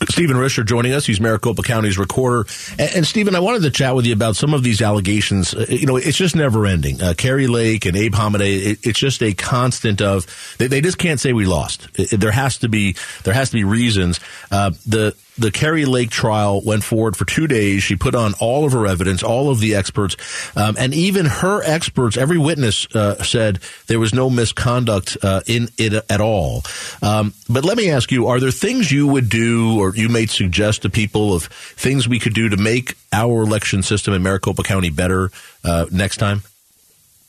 Stephen 0.09 0.37
Richer 0.37 0.63
joining 0.63 0.93
us. 0.93 1.05
He's 1.05 1.19
Maricopa 1.19 1.63
County's 1.63 1.97
recorder. 1.97 2.45
And, 2.77 2.95
and, 2.95 3.07
Stephen, 3.07 3.35
I 3.35 3.39
wanted 3.39 3.63
to 3.63 3.71
chat 3.71 3.95
with 3.95 4.05
you 4.05 4.13
about 4.13 4.35
some 4.35 4.53
of 4.53 4.63
these 4.63 4.81
allegations. 4.81 5.53
Uh, 5.53 5.65
you 5.69 5.85
know, 5.85 5.97
it's 5.97 6.17
just 6.17 6.35
never 6.35 6.65
ending. 6.65 7.01
Uh, 7.01 7.13
Kari 7.15 7.47
Lake 7.47 7.85
and 7.85 7.95
Abe 7.95 8.13
Hamadeh, 8.13 8.71
it, 8.71 8.87
it's 8.87 8.99
just 8.99 9.21
a 9.21 9.33
constant 9.33 10.01
of, 10.01 10.25
they, 10.57 10.67
they, 10.67 10.81
just 10.81 10.97
can't 10.97 11.19
say 11.19 11.33
we 11.33 11.45
lost. 11.45 11.87
It, 11.95 12.19
there 12.19 12.31
has 12.31 12.57
to 12.59 12.69
be, 12.69 12.95
there 13.23 13.33
has 13.33 13.49
to 13.49 13.55
be 13.55 13.63
reasons. 13.63 14.19
Uh, 14.51 14.71
the, 14.85 15.15
the 15.37 15.51
Kari 15.51 15.85
Lake 15.85 16.09
trial 16.09 16.61
went 16.61 16.83
forward 16.83 17.15
for 17.15 17.25
two 17.25 17.47
days. 17.47 17.83
She 17.83 17.95
put 17.95 18.15
on 18.15 18.33
all 18.39 18.65
of 18.65 18.73
her 18.73 18.85
evidence, 18.85 19.23
all 19.23 19.49
of 19.49 19.59
the 19.59 19.75
experts, 19.75 20.15
um, 20.55 20.75
and 20.77 20.93
even 20.93 21.25
her 21.25 21.61
experts. 21.63 22.17
Every 22.17 22.37
witness 22.37 22.87
uh, 22.95 23.23
said 23.23 23.59
there 23.87 23.99
was 23.99 24.13
no 24.13 24.29
misconduct 24.29 25.17
uh, 25.23 25.41
in 25.47 25.69
it 25.77 25.93
at 26.09 26.21
all. 26.21 26.63
Um, 27.01 27.33
but 27.49 27.65
let 27.65 27.77
me 27.77 27.89
ask 27.89 28.11
you: 28.11 28.27
Are 28.27 28.39
there 28.39 28.51
things 28.51 28.91
you 28.91 29.07
would 29.07 29.29
do, 29.29 29.79
or 29.79 29.95
you 29.95 30.09
may 30.09 30.25
suggest 30.25 30.83
to 30.83 30.89
people 30.89 31.33
of 31.33 31.45
things 31.45 32.07
we 32.07 32.19
could 32.19 32.33
do 32.33 32.49
to 32.49 32.57
make 32.57 32.95
our 33.11 33.41
election 33.41 33.83
system 33.83 34.13
in 34.13 34.23
Maricopa 34.23 34.63
County 34.63 34.89
better 34.89 35.31
uh, 35.63 35.85
next 35.91 36.17
time? 36.17 36.43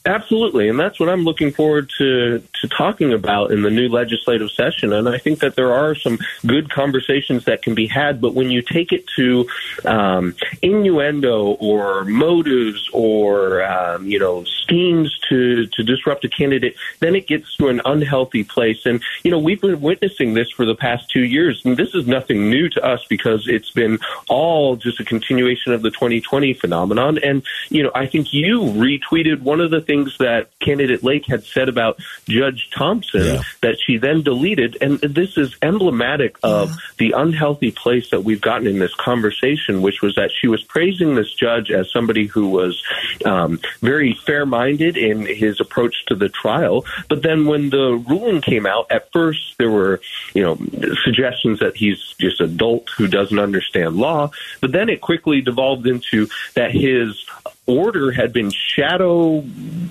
Absolutely, 0.07 0.69
and 0.69 0.79
that's 0.79 1.01
what 1.01 1.09
I'm 1.09 1.25
looking 1.25 1.51
forward 1.51 1.91
to 1.97 2.43
to 2.61 2.69
talking 2.69 3.15
about 3.15 3.53
in 3.53 3.63
the 3.63 3.71
new 3.71 3.89
legislative 3.89 4.51
session. 4.51 4.93
And 4.93 5.09
I 5.09 5.17
think 5.17 5.39
that 5.39 5.57
there 5.57 5.73
are 5.73 5.95
some 5.95 6.19
good 6.45 6.71
conversations 6.71 7.47
that 7.47 7.63
can 7.63 7.75
be 7.75 7.87
had. 7.87 8.21
But 8.21 8.35
when 8.35 8.51
you 8.51 8.61
take 8.61 8.93
it 8.93 9.07
to 9.17 9.49
um, 9.87 10.37
innuendo 10.61 11.57
or 11.59 12.05
motives 12.05 12.87
or 12.93 13.65
um, 13.65 14.07
you 14.07 14.19
know 14.19 14.45
schemes 14.45 15.19
to 15.31 15.69
to 15.69 15.83
disrupt 15.83 16.23
a 16.27 16.29
candidate, 16.29 16.77
then 17.01 17.17
it 17.17 17.27
gets 17.27 17.57
to 17.57 17.69
an 17.69 17.81
unhealthy 17.87 18.45
place. 18.45 18.85
And 18.85 19.03
you 19.23 19.31
know 19.31 19.39
we've 19.39 19.63
been 19.63 19.81
witnessing 19.81 20.35
this 20.35 20.51
for 20.51 20.67
the 20.67 20.75
past 20.75 21.09
two 21.09 21.25
years, 21.25 21.63
and 21.65 21.79
this 21.79 21.95
is 21.95 22.07
nothing 22.07 22.51
new 22.51 22.69
to 22.69 22.85
us 22.85 23.03
because 23.09 23.49
it's 23.49 23.71
been 23.71 23.99
all 24.29 24.77
just 24.77 25.01
a 25.01 25.05
continuation 25.05 25.73
of 25.73 25.81
the 25.81 25.91
2020 25.91 26.53
phenomenon. 26.53 27.17
And 27.17 27.43
you 27.71 27.83
know 27.83 27.91
I 27.95 28.05
think 28.05 28.35
you 28.35 28.61
retweeted 28.61 29.41
one 29.41 29.63
of 29.63 29.71
the 29.71 29.81
things 29.81 29.94
things 29.95 30.19
that 30.19 30.49
candidate 30.59 31.05
Lake 31.05 31.27
had 31.27 31.45
said 31.45 31.69
about 31.69 31.99
Judge 32.29 32.71
Thompson 32.75 33.25
yeah. 33.25 33.43
that 33.61 33.77
she 33.85 33.97
then 33.97 34.23
deleted. 34.23 34.77
And 34.81 34.99
this 34.99 35.37
is 35.37 35.57
emblematic 35.63 36.37
of 36.43 36.71
yeah. 36.71 36.77
the 36.99 37.13
unhealthy 37.17 37.71
place 37.71 38.11
that 38.11 38.25
we've 38.25 38.41
gotten 38.41 38.67
in 38.67 38.79
this 38.79 38.95
conversation, 38.95 39.83
which 39.83 40.03
was 40.03 40.17
that 40.17 40.31
she 40.33 40.49
was 40.49 40.63
praising 40.65 41.15
this 41.15 41.33
judge 41.33 41.71
as 41.71 41.93
somebody 41.93 42.27
who 42.27 42.49
was 42.49 42.83
um, 43.25 43.61
very 43.81 44.15
fair 44.27 44.47
minded 44.47 44.97
in 44.97 45.27
his 45.27 45.61
approach 45.61 45.95
to 46.07 46.15
the 46.15 46.29
trial. 46.29 46.85
But 47.09 47.23
then 47.23 47.47
when 47.47 47.71
the 47.71 48.03
ruling 48.09 48.41
came 48.41 48.67
out, 48.67 48.91
at 48.91 49.13
first 49.13 49.57
there 49.59 49.71
were, 49.71 50.01
you 50.35 50.43
know, 50.43 50.59
suggestions 51.05 51.61
that 51.61 51.77
he's 51.77 52.15
just 52.19 52.41
adult 52.41 52.91
who 52.97 53.07
doesn't 53.07 53.39
understand 53.39 53.97
law. 53.97 54.31
But 54.61 54.73
then 54.73 54.89
it 54.89 55.01
quickly 55.01 55.41
devolved 55.41 55.87
into 55.87 56.29
that 56.55 56.73
his 56.73 57.25
order 57.67 58.13
had 58.13 58.33
been 58.33 58.51
shadow 58.51 59.45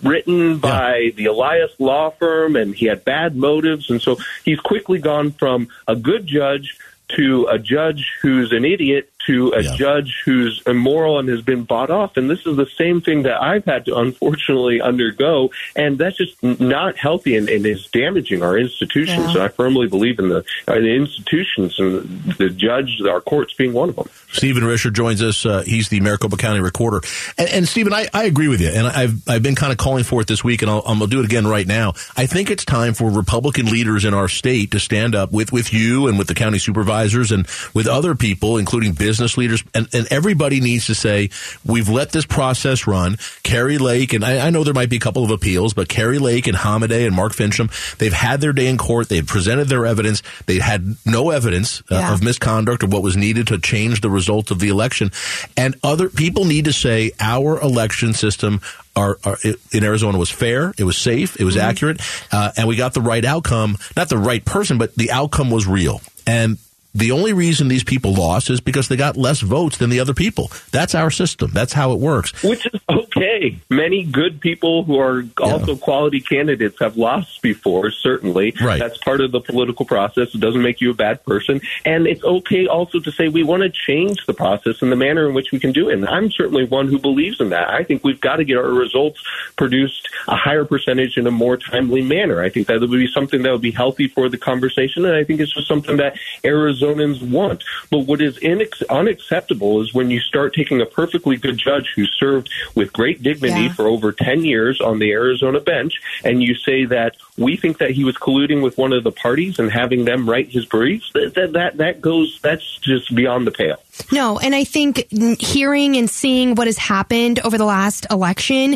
written 0.04 0.58
by 0.60 0.98
yeah. 0.98 1.12
the 1.16 1.26
Elias 1.26 1.72
law 1.80 2.12
firm 2.12 2.56
and 2.56 2.76
he 2.76 2.86
had 2.86 3.04
bad 3.04 3.36
motives. 3.36 3.90
And 3.90 4.02
so 4.02 4.18
he's 4.44 4.60
quickly 4.60 5.00
gone 5.00 5.32
from 5.32 5.68
a 5.88 5.96
good 5.96 6.28
judge 6.28 6.78
to 7.10 7.48
a 7.48 7.60
judge 7.60 8.12
who's 8.22 8.52
an 8.52 8.66
idiot 8.66 9.12
to 9.26 9.54
a 9.54 9.62
yeah. 9.62 9.76
judge 9.76 10.22
who's 10.26 10.62
immoral 10.66 11.20
and 11.20 11.30
has 11.30 11.42
been 11.42 11.64
bought 11.64 11.90
off. 11.90 12.18
And 12.18 12.30
this 12.30 12.46
is 12.46 12.58
the 12.58 12.66
same 12.66 13.02
thing 13.02 13.24
that 13.24 13.42
I've 13.42 13.66
had 13.66 13.86
to 13.86 13.98
unfortunately 13.98 14.82
undergo. 14.82 15.52
And 15.76 15.98
that's 15.98 16.18
just 16.18 16.42
not 16.44 16.98
healthy 16.98 17.38
and, 17.38 17.48
and 17.50 17.66
is 17.66 17.88
damaging 17.88 18.44
our 18.44 18.58
institutions. 18.58 19.28
Yeah. 19.28 19.34
So 19.34 19.46
I 19.46 19.48
firmly 19.48 19.88
believe 19.88 20.20
in 20.20 20.30
the, 20.30 20.44
uh, 20.68 20.76
the 20.76 20.96
institutions 20.96 21.80
and 21.80 22.24
the 22.38 22.50
judge, 22.50 23.02
our 23.02 23.22
courts 23.22 23.54
being 23.54 23.74
one 23.74 23.90
of 23.90 23.96
them. 23.96 24.10
Stephen 24.32 24.64
Richer 24.64 24.90
joins 24.90 25.22
us. 25.22 25.46
Uh, 25.46 25.64
he's 25.66 25.90
the 25.90 26.00
Maricopa 26.02 26.38
County 26.38 26.60
recorder. 26.60 27.02
And, 27.38 27.50
and 27.50 27.68
Stephen, 27.68 27.94
I, 27.94 28.08
I, 28.14 28.24
agree 28.24 28.48
with 28.48 28.62
you. 28.62 28.70
And 28.70 28.88
I've, 28.88 29.30
I've 29.30 29.44
been 29.44 29.56
kind 29.56 29.72
of 29.72 29.78
calling 29.78 30.04
for 30.04 30.22
it 30.22 30.28
this 30.28 30.44
week, 30.44 30.62
and 30.64 30.72
I'll, 30.72 30.80
I'm 30.80 30.98
going 30.98 31.10
to 31.10 31.16
do 31.16 31.20
it 31.22 31.26
again 31.26 31.48
right 31.48 31.68
now. 31.68 31.94
I 32.18 32.26
think 32.26 32.50
it's 32.50 32.66
time 32.66 32.94
for 32.94 33.12
Republican 33.12 33.68
leaders 33.68 34.06
in 34.06 34.14
our 34.14 34.28
state 34.28 34.72
to 34.72 34.80
stand 34.80 35.16
up 35.16 35.32
with, 35.32 35.52
with 35.52 35.72
you 35.72 36.08
and 36.08 36.18
with 36.18 36.28
the 36.28 36.34
county 36.34 36.58
supervisors 36.58 37.32
and 37.32 37.48
with 37.74 37.88
other 37.88 38.16
people, 38.16 38.58
including 38.58 38.94
business 38.94 39.13
leaders. 39.38 39.64
And, 39.74 39.88
and 39.94 40.08
everybody 40.12 40.60
needs 40.60 40.88
to 40.88 40.96
say, 40.96 41.30
we've 41.66 41.90
let 41.90 42.12
this 42.12 42.26
process 42.26 42.88
run. 42.88 43.18
Kari 43.44 43.78
Lake, 43.78 44.14
and 44.14 44.24
I, 44.24 44.48
I 44.48 44.50
know 44.50 44.64
there 44.64 44.74
might 44.74 44.90
be 44.90 44.98
a 44.98 45.02
couple 45.02 45.24
of 45.24 45.32
appeals, 45.32 45.74
but 45.74 45.90
Kari 45.90 46.20
Lake 46.20 46.48
and 46.48 46.58
Hamadeh 46.58 47.06
and 47.06 47.16
Mark 47.16 47.34
Finchem, 47.34 47.98
they've 47.98 48.14
had 48.14 48.42
their 48.42 48.54
day 48.54 48.68
in 48.68 48.78
court. 48.78 49.10
They've 49.10 49.26
presented 49.26 49.70
their 49.70 49.86
evidence. 49.86 50.22
They 50.46 50.60
had 50.60 50.96
no 51.06 51.30
evidence 51.30 51.82
uh, 51.92 51.96
yeah. 51.96 52.14
of 52.14 52.24
misconduct 52.24 52.84
or 52.84 52.88
what 52.88 53.04
was 53.04 53.18
needed 53.18 53.48
to 53.48 53.60
change 53.60 54.02
the 54.02 54.10
results 54.10 54.52
of 54.52 54.60
the 54.60 54.70
election. 54.70 55.12
And 55.58 55.76
other 55.84 56.10
people 56.10 56.46
need 56.46 56.66
to 56.66 56.74
say 56.74 57.12
our 57.20 57.60
election 57.60 58.14
system 58.14 58.62
our, 58.96 59.18
our, 59.24 59.38
in 59.72 59.84
Arizona 59.84 60.18
was 60.18 60.30
fair, 60.30 60.74
it 60.78 60.84
was 60.84 60.98
safe, 60.98 61.40
it 61.40 61.44
was 61.46 61.56
mm-hmm. 61.56 61.70
accurate, 61.70 62.02
uh, 62.32 62.52
and 62.56 62.68
we 62.68 62.76
got 62.76 62.94
the 62.94 63.02
right 63.02 63.26
outcome. 63.26 63.78
Not 63.96 64.10
the 64.10 64.18
right 64.18 64.44
person, 64.44 64.78
but 64.78 64.96
the 64.96 65.12
outcome 65.12 65.50
was 65.50 65.66
real. 65.66 66.02
And 66.28 66.58
the 66.94 67.12
only 67.12 67.34
reason 67.34 67.70
these 67.70 67.84
people 67.84 68.14
lost 68.14 68.52
is 68.52 68.62
because 68.62 68.88
they 68.88 68.96
got 68.96 69.18
less 69.18 69.42
votes 69.42 69.78
than 69.78 69.90
the 69.90 70.00
other 70.00 70.14
people. 70.14 70.52
That's 70.72 70.94
our 70.94 71.10
system. 71.10 71.50
That's 71.52 71.74
how 71.74 71.92
it 71.92 72.00
works. 72.00 72.44
Which 72.44 72.68
is 72.68 72.80
okay. 72.88 73.60
Many 73.70 74.04
good 74.04 74.40
people 74.40 74.84
who 74.84 75.00
are 75.00 75.24
also 75.42 75.74
yeah. 75.74 75.80
quality 75.80 76.22
candidates 76.22 76.78
have 76.80 76.96
lost 76.96 77.42
before, 77.42 77.90
certainly. 77.90 78.54
Right. 78.62 78.80
That's 78.80 79.00
part 79.00 79.22
of 79.22 79.32
the 79.32 79.40
political 79.40 79.86
process. 79.86 80.36
It 80.36 80.40
doesn't 80.40 80.62
make 80.62 80.82
you 80.82 80.92
a 80.92 80.94
bad 80.94 81.24
person. 81.26 81.62
And 81.84 82.06
it's 82.06 82.24
okay 82.24 82.68
also 82.68 83.00
to 83.00 83.12
say 83.12 83.28
we 83.28 83.44
want 83.44 83.64
to 83.64 83.72
change 83.72 84.24
the 84.28 84.34
process 84.36 84.84
and 84.84 84.92
the 84.92 84.96
manner 84.96 85.28
in 85.28 85.34
which 85.34 85.52
we 85.52 85.60
can 85.60 85.72
do 85.72 85.90
it. 85.90 85.96
And 85.96 86.08
I'm 86.08 86.30
certainly 86.30 86.66
one 86.66 86.90
who 86.90 87.00
believes 87.00 87.42
in 87.42 87.50
that. 87.50 87.70
I 87.70 87.84
think 87.84 88.04
we've 88.04 88.22
got 88.22 88.36
to 88.36 88.44
get 88.44 88.58
our 88.58 88.70
results 88.70 89.20
produced 89.58 90.08
a 90.28 90.36
higher 90.36 90.64
percentage 90.64 91.18
in 91.18 91.26
a 91.26 91.32
more 91.32 91.58
timely 91.58 92.04
manner. 92.04 92.40
I 92.40 92.50
think 92.50 92.68
that 92.68 92.80
would 92.80 92.92
be 92.92 93.08
something 93.08 93.42
that 93.42 93.52
would 93.52 93.62
be 93.62 93.72
healthy 93.72 94.08
for 94.08 94.30
the 94.30 94.38
conversation. 94.38 95.06
And 95.06 95.16
I 95.16 95.24
think 95.24 95.40
it's 95.40 95.54
just 95.54 95.68
something 95.68 95.98
that 95.98 96.18
Arizona 96.46 96.83
Arizonans 96.84 97.30
want. 97.30 97.64
But 97.90 98.00
what 98.00 98.22
is 98.22 98.38
inex- 98.40 98.88
unacceptable 98.90 99.82
is 99.82 99.94
when 99.94 100.10
you 100.10 100.20
start 100.20 100.54
taking 100.54 100.82
a 100.82 100.86
perfectly 100.86 101.38
good 101.38 101.58
judge 101.58 101.92
who 101.96 102.06
served 102.06 102.50
with 102.76 102.94
great 102.94 103.22
dignity 103.22 103.64
yeah. 103.64 103.74
for 103.74 103.88
over 103.88 104.12
10 104.12 104.44
years 104.44 104.82
on 104.82 105.00
the 105.00 105.12
Arizona 105.12 105.60
bench, 105.60 106.00
and 106.24 106.42
you 106.42 106.56
say 106.56 106.86
that 106.86 107.16
we 107.38 107.58
think 107.58 107.80
that 107.80 107.92
he 107.92 108.04
was 108.04 108.16
colluding 108.16 108.62
with 108.62 108.78
one 108.78 108.94
of 108.94 109.04
the 109.04 109.12
parties 109.12 109.60
and 109.60 109.72
having 109.72 110.06
them 110.06 110.30
write 110.30 110.50
his 110.50 110.66
briefs, 110.66 111.12
that, 111.14 111.34
that, 111.36 111.54
that, 111.54 111.78
that 111.78 112.02
goes, 112.02 112.40
that's 112.42 112.78
just 112.78 113.14
beyond 113.16 113.48
the 113.48 113.52
pale. 113.52 113.82
No, 114.12 114.40
and 114.40 114.56
I 114.56 114.64
think 114.64 115.08
hearing 115.40 115.98
and 115.98 116.10
seeing 116.10 116.56
what 116.56 116.68
has 116.68 116.78
happened 116.78 117.40
over 117.40 117.58
the 117.58 117.66
last 117.66 118.08
election, 118.10 118.76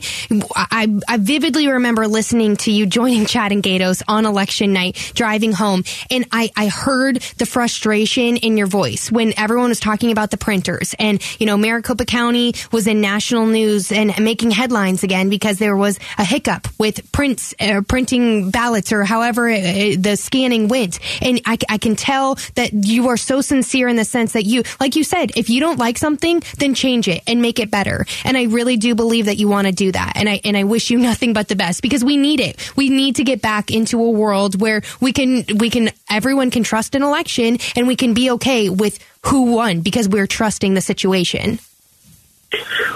I, 0.55 0.87
I 1.07 1.17
vividly 1.17 1.67
remember 1.67 2.07
listening 2.07 2.55
to 2.57 2.71
you 2.71 2.85
joining 2.85 3.25
Chad 3.27 3.51
and 3.51 3.63
Gaydos 3.63 4.03
on 4.07 4.25
election 4.25 4.73
night, 4.73 5.11
driving 5.15 5.53
home, 5.53 5.83
and 6.11 6.25
I, 6.31 6.51
I 6.55 6.67
heard 6.67 7.17
the 7.37 7.45
frustration 7.45 8.37
in 8.37 8.57
your 8.57 8.67
voice 8.67 9.11
when 9.11 9.33
everyone 9.37 9.69
was 9.69 9.79
talking 9.79 10.11
about 10.11 10.29
the 10.29 10.37
printers. 10.37 10.93
And, 10.99 11.21
you 11.39 11.47
know, 11.47 11.57
Maricopa 11.57 12.05
County 12.05 12.53
was 12.71 12.85
in 12.85 13.01
national 13.01 13.47
news 13.47 13.91
and 13.91 14.17
making 14.19 14.51
headlines 14.51 15.03
again 15.03 15.29
because 15.29 15.57
there 15.57 15.75
was 15.75 15.99
a 16.17 16.23
hiccup 16.23 16.67
with 16.79 17.11
prints, 17.11 17.55
uh, 17.59 17.81
printing 17.87 18.51
ballots 18.51 18.91
or 18.91 19.03
however 19.03 19.49
it, 19.49 19.63
it, 19.63 20.03
the 20.03 20.15
scanning 20.15 20.67
went. 20.67 20.99
And 21.23 21.41
I, 21.45 21.57
I 21.69 21.77
can 21.79 21.95
tell 21.95 22.35
that 22.55 22.71
you 22.73 23.07
are 23.07 23.17
so 23.17 23.41
sincere 23.41 23.87
in 23.87 23.95
the 23.95 24.05
sense 24.05 24.33
that 24.33 24.45
you, 24.45 24.63
like 24.79 24.95
you 24.95 25.03
said, 25.07 25.31
if 25.35 25.49
you 25.49 25.59
don't 25.59 25.79
like 25.79 25.97
something, 25.97 26.41
then 26.57 26.73
change 26.73 27.07
it 27.07 27.23
and 27.27 27.41
make 27.41 27.59
it 27.59 27.71
better. 27.71 28.05
And 28.23 28.37
I 28.37 28.43
really 28.43 28.77
do 28.77 28.95
believe 28.95 29.25
that 29.25 29.37
you 29.37 29.47
want 29.47 29.67
to 29.67 29.73
do 29.73 29.91
that. 29.91 30.13
And 30.15 30.29
I 30.29 30.41
and 30.43 30.55
I 30.55 30.63
wish 30.63 30.89
you 30.89 30.97
nothing 31.09 31.33
but 31.33 31.47
the 31.47 31.55
best 31.55 31.81
because 31.81 32.03
we 32.03 32.17
need 32.17 32.39
it. 32.39 32.75
We 32.75 32.89
need 32.89 33.15
to 33.17 33.23
get 33.23 33.41
back 33.41 33.71
into 33.71 34.01
a 34.03 34.09
world 34.09 34.59
where 34.61 34.81
we 35.01 35.13
can 35.13 35.45
we 35.57 35.69
can 35.69 35.89
everyone 36.09 36.51
can 36.51 36.63
trust 36.63 36.95
an 36.95 37.03
election 37.03 37.57
and 37.75 37.87
we 37.87 37.95
can 37.95 38.13
be 38.13 38.31
okay 38.31 38.69
with 38.69 38.99
who 39.25 39.53
won 39.53 39.81
because 39.81 40.07
we're 40.07 40.27
trusting 40.27 40.73
the 40.73 40.81
situation. 40.81 41.59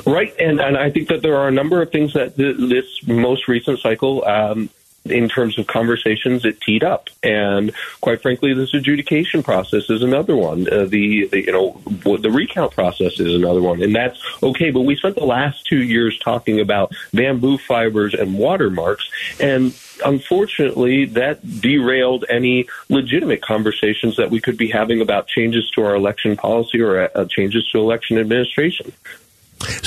Right, 0.05 0.33
and 0.39 0.59
and 0.61 0.77
I 0.77 0.89
think 0.91 1.09
that 1.09 1.21
there 1.21 1.37
are 1.37 1.47
a 1.47 1.51
number 1.51 1.81
of 1.81 1.91
things 1.91 2.13
that 2.13 2.37
th- 2.37 2.57
this 2.57 2.85
most 3.05 3.47
recent 3.47 3.79
cycle 3.79 4.23
um, 4.25 4.69
in 5.05 5.27
terms 5.27 5.57
of 5.57 5.67
conversations 5.67 6.45
it 6.45 6.61
teed 6.61 6.83
up. 6.83 7.09
And 7.23 7.73
quite 8.01 8.21
frankly, 8.21 8.53
this 8.53 8.73
adjudication 8.73 9.43
process 9.43 9.89
is 9.89 10.01
another 10.01 10.35
one. 10.35 10.71
Uh, 10.71 10.85
the, 10.85 11.27
the, 11.27 11.45
you 11.45 11.51
know 11.51 11.81
the 12.17 12.31
recount 12.31 12.71
process 12.73 13.19
is 13.19 13.33
another 13.33 13.61
one, 13.61 13.81
and 13.81 13.95
that's 13.95 14.21
okay. 14.43 14.71
But 14.71 14.81
we 14.81 14.95
spent 14.95 15.15
the 15.15 15.25
last 15.25 15.65
two 15.65 15.81
years 15.81 16.17
talking 16.19 16.59
about 16.59 16.93
bamboo 17.13 17.57
fibers 17.57 18.13
and 18.13 18.37
watermarks, 18.37 19.09
and 19.39 19.73
unfortunately, 20.05 21.05
that 21.05 21.61
derailed 21.61 22.25
any 22.29 22.67
legitimate 22.89 23.41
conversations 23.41 24.17
that 24.17 24.29
we 24.29 24.39
could 24.39 24.57
be 24.57 24.69
having 24.69 25.01
about 25.01 25.27
changes 25.27 25.69
to 25.71 25.83
our 25.83 25.95
election 25.95 26.35
policy 26.35 26.81
or 26.81 27.09
uh, 27.15 27.25
changes 27.25 27.67
to 27.71 27.79
election 27.79 28.17
administration. 28.17 28.93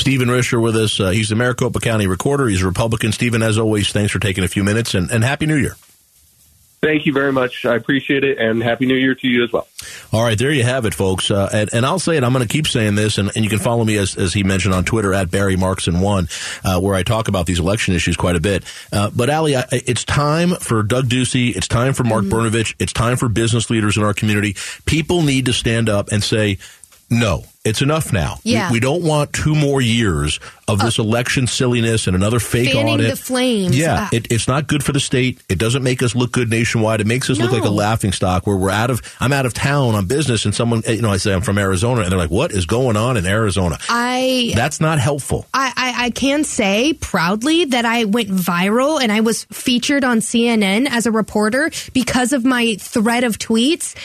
Stephen 0.04 0.30
Richer 0.30 0.60
with 0.60 0.76
us. 0.76 1.00
Uh, 1.00 1.08
he's 1.08 1.30
the 1.30 1.34
Maricopa 1.34 1.80
County 1.80 2.06
Recorder. 2.06 2.46
He's 2.46 2.60
a 2.60 2.66
Republican. 2.66 3.10
Stephen, 3.10 3.42
as 3.42 3.56
always, 3.56 3.90
thanks 3.90 4.12
for 4.12 4.18
taking 4.18 4.44
a 4.44 4.48
few 4.48 4.62
minutes 4.62 4.92
and, 4.92 5.10
and 5.10 5.24
Happy 5.24 5.46
New 5.46 5.56
Year. 5.56 5.76
Thank 6.82 7.06
you 7.06 7.14
very 7.14 7.32
much. 7.32 7.64
I 7.64 7.74
appreciate 7.74 8.22
it, 8.22 8.36
and 8.36 8.62
Happy 8.62 8.84
New 8.84 8.96
Year 8.96 9.14
to 9.14 9.26
you 9.26 9.42
as 9.44 9.50
well. 9.50 9.66
All 10.12 10.22
right, 10.22 10.36
there 10.36 10.50
you 10.50 10.62
have 10.62 10.84
it, 10.84 10.92
folks. 10.92 11.30
Uh, 11.30 11.48
and, 11.50 11.72
and, 11.72 11.86
I'll 11.86 11.98
say 11.98 12.18
it. 12.18 12.22
I'm 12.22 12.34
going 12.34 12.46
to 12.46 12.52
keep 12.52 12.66
saying 12.66 12.96
this, 12.96 13.16
and, 13.16 13.30
and, 13.34 13.44
you 13.44 13.48
can 13.48 13.60
follow 13.60 13.82
me 13.82 13.96
as, 13.96 14.14
as 14.18 14.34
he 14.34 14.44
mentioned 14.44 14.74
on 14.74 14.84
Twitter 14.84 15.14
at 15.14 15.30
Barry 15.30 15.56
Markson 15.56 16.02
one, 16.02 16.28
uh, 16.66 16.78
where 16.78 16.94
I 16.94 17.02
talk 17.02 17.28
about 17.28 17.46
these 17.46 17.58
election 17.58 17.94
issues 17.94 18.18
quite 18.18 18.36
a 18.36 18.40
bit. 18.40 18.64
Uh, 18.92 19.08
but 19.08 19.30
Ali, 19.30 19.56
I, 19.56 19.64
it's 19.70 20.04
time 20.04 20.50
for 20.50 20.82
Doug 20.82 21.06
Ducey. 21.06 21.56
It's 21.56 21.66
time 21.66 21.94
for 21.94 22.04
Mark 22.04 22.24
mm-hmm. 22.24 22.54
Brnovich. 22.54 22.74
It's 22.78 22.92
time 22.92 23.16
for 23.16 23.30
business 23.30 23.70
leaders 23.70 23.96
in 23.96 24.02
our 24.02 24.12
community. 24.12 24.54
People 24.84 25.22
need 25.22 25.46
to 25.46 25.54
stand 25.54 25.88
up 25.88 26.12
and 26.12 26.22
say, 26.22 26.58
no, 27.08 27.44
it's 27.64 27.80
enough 27.80 28.12
now. 28.12 28.36
Yeah. 28.42 28.68
We, 28.68 28.74
we, 28.74 28.80
don't 28.80 29.02
want 29.02 29.32
two 29.32 29.54
more 29.54 29.80
years 29.80 30.38
of 30.68 30.78
this 30.80 30.98
uh, 30.98 31.02
election 31.02 31.46
silliness 31.46 32.06
and 32.06 32.14
another 32.14 32.38
fake 32.38 32.72
fanning 32.72 32.94
audit. 32.94 33.10
the 33.10 33.16
flames. 33.16 33.76
Yeah, 33.76 34.04
uh, 34.04 34.08
it, 34.12 34.30
it's 34.30 34.46
not 34.46 34.66
good 34.66 34.84
for 34.84 34.92
the 34.92 35.00
state. 35.00 35.42
It 35.48 35.58
doesn't 35.58 35.82
make 35.82 36.02
us 36.02 36.14
look 36.14 36.30
good 36.30 36.50
nationwide. 36.50 37.00
It 37.00 37.06
makes 37.06 37.30
us 37.30 37.38
no. 37.38 37.46
look 37.46 37.54
like 37.54 37.64
a 37.64 37.70
laughing 37.70 38.12
stock 38.12 38.46
where 38.46 38.56
we're 38.56 38.70
out 38.70 38.90
of. 38.90 39.00
I'm 39.18 39.32
out 39.32 39.46
of 39.46 39.54
town 39.54 39.94
on 39.94 40.06
business, 40.06 40.44
and 40.44 40.54
someone, 40.54 40.82
you 40.86 41.00
know, 41.00 41.10
I 41.10 41.16
say 41.16 41.32
I'm 41.32 41.40
from 41.40 41.56
Arizona, 41.56 42.02
and 42.02 42.12
they're 42.12 42.18
like, 42.18 42.30
"What 42.30 42.52
is 42.52 42.66
going 42.66 42.98
on 42.98 43.16
in 43.16 43.24
Arizona?" 43.24 43.78
I 43.88 44.52
that's 44.54 44.80
not 44.80 44.98
helpful. 44.98 45.46
I, 45.54 45.72
I, 45.74 46.04
I 46.06 46.10
can 46.10 46.44
say 46.44 46.92
proudly 46.92 47.64
that 47.66 47.86
I 47.86 48.04
went 48.04 48.28
viral 48.28 49.00
and 49.00 49.10
I 49.10 49.20
was 49.20 49.44
featured 49.44 50.04
on 50.04 50.18
CNN 50.18 50.86
as 50.90 51.06
a 51.06 51.12
reporter 51.12 51.70
because 51.94 52.34
of 52.34 52.44
my 52.44 52.76
thread 52.78 53.24
of 53.24 53.38
tweets 53.38 53.96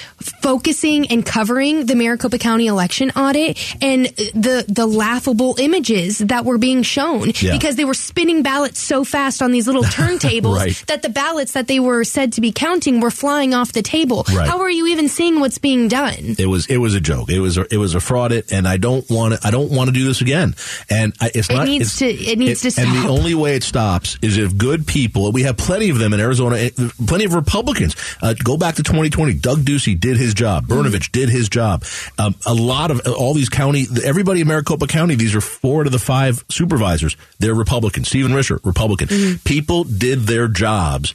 focusing 0.42 1.08
and 1.08 1.26
covering 1.26 1.86
the 1.88 1.96
Maricopa 1.96 2.38
County 2.38 2.68
election 2.68 3.12
audit 3.12 3.49
and 3.82 4.06
the 4.34 4.66
the 4.68 4.86
laughable 4.86 5.56
images 5.60 6.20
that 6.20 6.46
were 6.46 6.58
being 6.58 6.84
shown 6.84 7.32
yeah. 7.36 7.52
because 7.54 7.76
they 7.76 7.86
were 7.86 7.94
spinning 7.94 8.44
ballots 8.44 8.80
so 8.80 9.04
fast 9.04 9.42
on 9.42 9.52
these 9.52 9.68
little 9.68 9.84
turntables 10.00 10.56
right. 10.58 10.84
that 10.88 11.02
the 11.02 11.10
ballots 11.10 11.54
that 11.54 11.68
they 11.68 11.80
were 11.80 12.04
said 12.04 12.34
to 12.34 12.42
be 12.42 12.52
counting 12.52 13.00
were 13.00 13.12
flying 13.12 13.54
off 13.54 13.72
the 13.72 13.82
table. 13.82 14.26
Right. 14.34 14.48
How 14.48 14.60
are 14.62 14.70
you 14.70 14.88
even 14.88 15.08
seeing 15.08 15.40
what's 15.40 15.58
being 15.58 15.88
done? 15.88 16.36
It 16.38 16.48
was 16.48 16.66
it 16.68 16.78
was 16.78 16.96
a 16.96 17.02
joke. 17.02 17.30
It 17.30 17.40
was 17.40 17.58
a, 17.58 17.66
it 17.74 17.78
was 17.78 17.96
a 17.96 18.00
fraud. 18.00 18.32
It 18.32 18.52
and 18.52 18.68
I 18.68 18.78
don't 18.78 19.10
want 19.10 19.34
to 19.34 19.48
I 19.48 19.52
don't 19.52 19.72
want 19.72 19.88
to 19.90 19.94
do 19.94 20.06
this 20.06 20.22
again. 20.22 20.56
And 20.90 21.14
I, 21.22 21.32
it's 21.34 21.50
it 21.50 21.56
not 21.56 21.66
needs 21.68 21.98
to. 21.98 22.06
It 22.06 22.38
needs 22.38 22.62
to 22.62 22.72
stop. 22.72 22.86
And 22.86 23.04
the 23.04 23.10
only 23.10 23.36
way 23.36 23.56
it 23.56 23.64
stops 23.64 24.18
is 24.22 24.38
if 24.38 24.58
good 24.58 24.86
people. 24.86 25.32
We 25.32 25.44
have 25.44 25.56
plenty 25.58 25.90
of 25.90 26.00
them 26.00 26.14
in 26.14 26.20
Arizona. 26.20 26.58
eh, 26.58 26.70
Plenty 27.08 27.26
of 27.26 27.34
Republicans. 27.34 27.96
Uh, 28.22 28.34
go 28.44 28.58
back 28.58 28.76
to 28.76 28.84
2020. 28.84 29.36
Doug 29.36 29.60
Ducey 29.60 29.98
did 30.00 30.18
his 30.18 30.34
job. 30.34 30.66
Brnovich 30.68 31.12
did 31.12 31.30
his 31.30 31.48
job. 31.48 31.86
Um, 32.18 32.36
a 32.46 32.54
lot 32.54 32.92
of 32.92 33.02
all 33.08 33.34
these 33.34 33.39
county. 33.48 33.86
Everybody 34.04 34.42
in 34.42 34.48
Maricopa 34.48 34.88
County. 34.88 35.16
These 35.16 35.36
are 35.36 35.42
four 35.42 35.86
to 35.86 35.90
the 35.90 36.00
five 36.00 36.44
supervisors. 36.50 37.16
They're 37.40 37.56
Republican. 37.56 38.04
Stephen 38.04 38.34
Richer, 38.34 38.60
Republican. 38.66 39.08
Mm-hmm. 39.08 39.36
People 39.46 39.86
did 39.86 40.24
their 40.24 40.50
jobs 40.50 41.14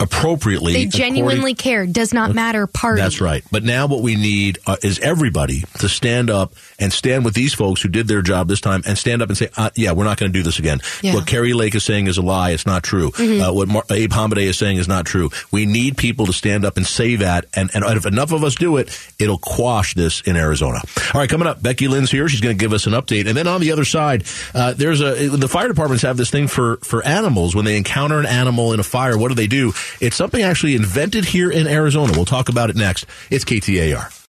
appropriately. 0.00 0.72
they 0.72 0.86
genuinely 0.86 1.54
care. 1.54 1.86
Does 1.86 2.12
not 2.12 2.34
matter. 2.34 2.66
Party. 2.66 3.00
that's 3.00 3.20
right. 3.20 3.44
But 3.50 3.62
now 3.62 3.86
what 3.86 4.02
we 4.02 4.16
need 4.16 4.58
uh, 4.66 4.76
is 4.82 4.98
everybody 4.98 5.62
to 5.78 5.88
stand 5.88 6.30
up 6.30 6.54
and 6.78 6.92
stand 6.92 7.24
with 7.24 7.34
these 7.34 7.54
folks 7.54 7.80
who 7.82 7.88
did 7.88 8.08
their 8.08 8.22
job 8.22 8.48
this 8.48 8.60
time 8.60 8.82
and 8.86 8.98
stand 8.98 9.22
up 9.22 9.28
and 9.28 9.38
say, 9.38 9.48
uh, 9.56 9.70
yeah, 9.76 9.92
we're 9.92 10.04
not 10.04 10.18
going 10.18 10.32
to 10.32 10.38
do 10.38 10.42
this 10.42 10.58
again. 10.58 10.80
Yeah. 11.02 11.10
Mm-hmm. 11.10 11.18
What 11.18 11.26
Kari 11.26 11.52
Lake 11.52 11.74
is 11.74 11.84
saying 11.84 12.06
is 12.08 12.18
a 12.18 12.22
lie. 12.22 12.50
It's 12.50 12.66
not 12.66 12.82
true. 12.82 13.12
Uh, 13.18 13.52
what 13.52 13.68
Mar- 13.68 13.84
Abe 13.90 14.10
Hamadeh 14.10 14.38
is 14.38 14.58
saying 14.58 14.78
is 14.78 14.88
not 14.88 15.06
true. 15.06 15.30
We 15.50 15.66
need 15.66 15.96
people 15.96 16.26
to 16.26 16.32
stand 16.32 16.64
up 16.64 16.76
and 16.76 16.86
say 16.86 17.16
that. 17.16 17.46
And, 17.54 17.70
and 17.74 17.84
if 17.96 18.06
enough 18.06 18.32
of 18.32 18.42
us 18.44 18.54
do 18.56 18.76
it, 18.78 18.88
it'll 19.18 19.38
quash 19.38 19.94
this 19.94 20.20
in 20.22 20.36
Arizona. 20.36 20.80
All 21.12 21.20
right, 21.20 21.28
coming 21.28 21.46
up, 21.46 21.62
Becky 21.62 21.88
Lynn's 21.88 22.10
here. 22.10 22.28
She's 22.28 22.40
going 22.40 22.56
to 22.56 22.60
give 22.60 22.72
us 22.72 22.86
an 22.86 22.92
update. 22.94 23.26
And 23.28 23.36
then 23.36 23.46
on 23.46 23.60
the 23.60 23.72
other 23.72 23.84
side, 23.84 24.24
uh, 24.54 24.72
there's 24.72 25.00
a, 25.00 25.28
the 25.28 25.48
fire 25.48 25.68
departments 25.68 26.02
have 26.02 26.16
this 26.16 26.30
thing 26.30 26.48
for, 26.48 26.76
for 26.78 27.04
animals. 27.04 27.54
When 27.54 27.64
they 27.64 27.76
encounter 27.76 28.18
an 28.18 28.26
animal 28.26 28.72
in 28.72 28.80
a 28.80 28.84
fire, 28.84 29.16
what 29.16 29.28
do 29.28 29.34
they 29.34 29.46
do? 29.46 29.72
It's 30.00 30.16
something 30.16 30.42
actually 30.42 30.74
invented 30.74 31.24
here 31.24 31.50
in 31.50 31.66
Arizona. 31.66 32.12
We'll 32.14 32.24
talk 32.24 32.48
about 32.48 32.70
it 32.70 32.76
next. 32.76 33.06
It's 33.30 33.44
KTAR. 33.44 34.23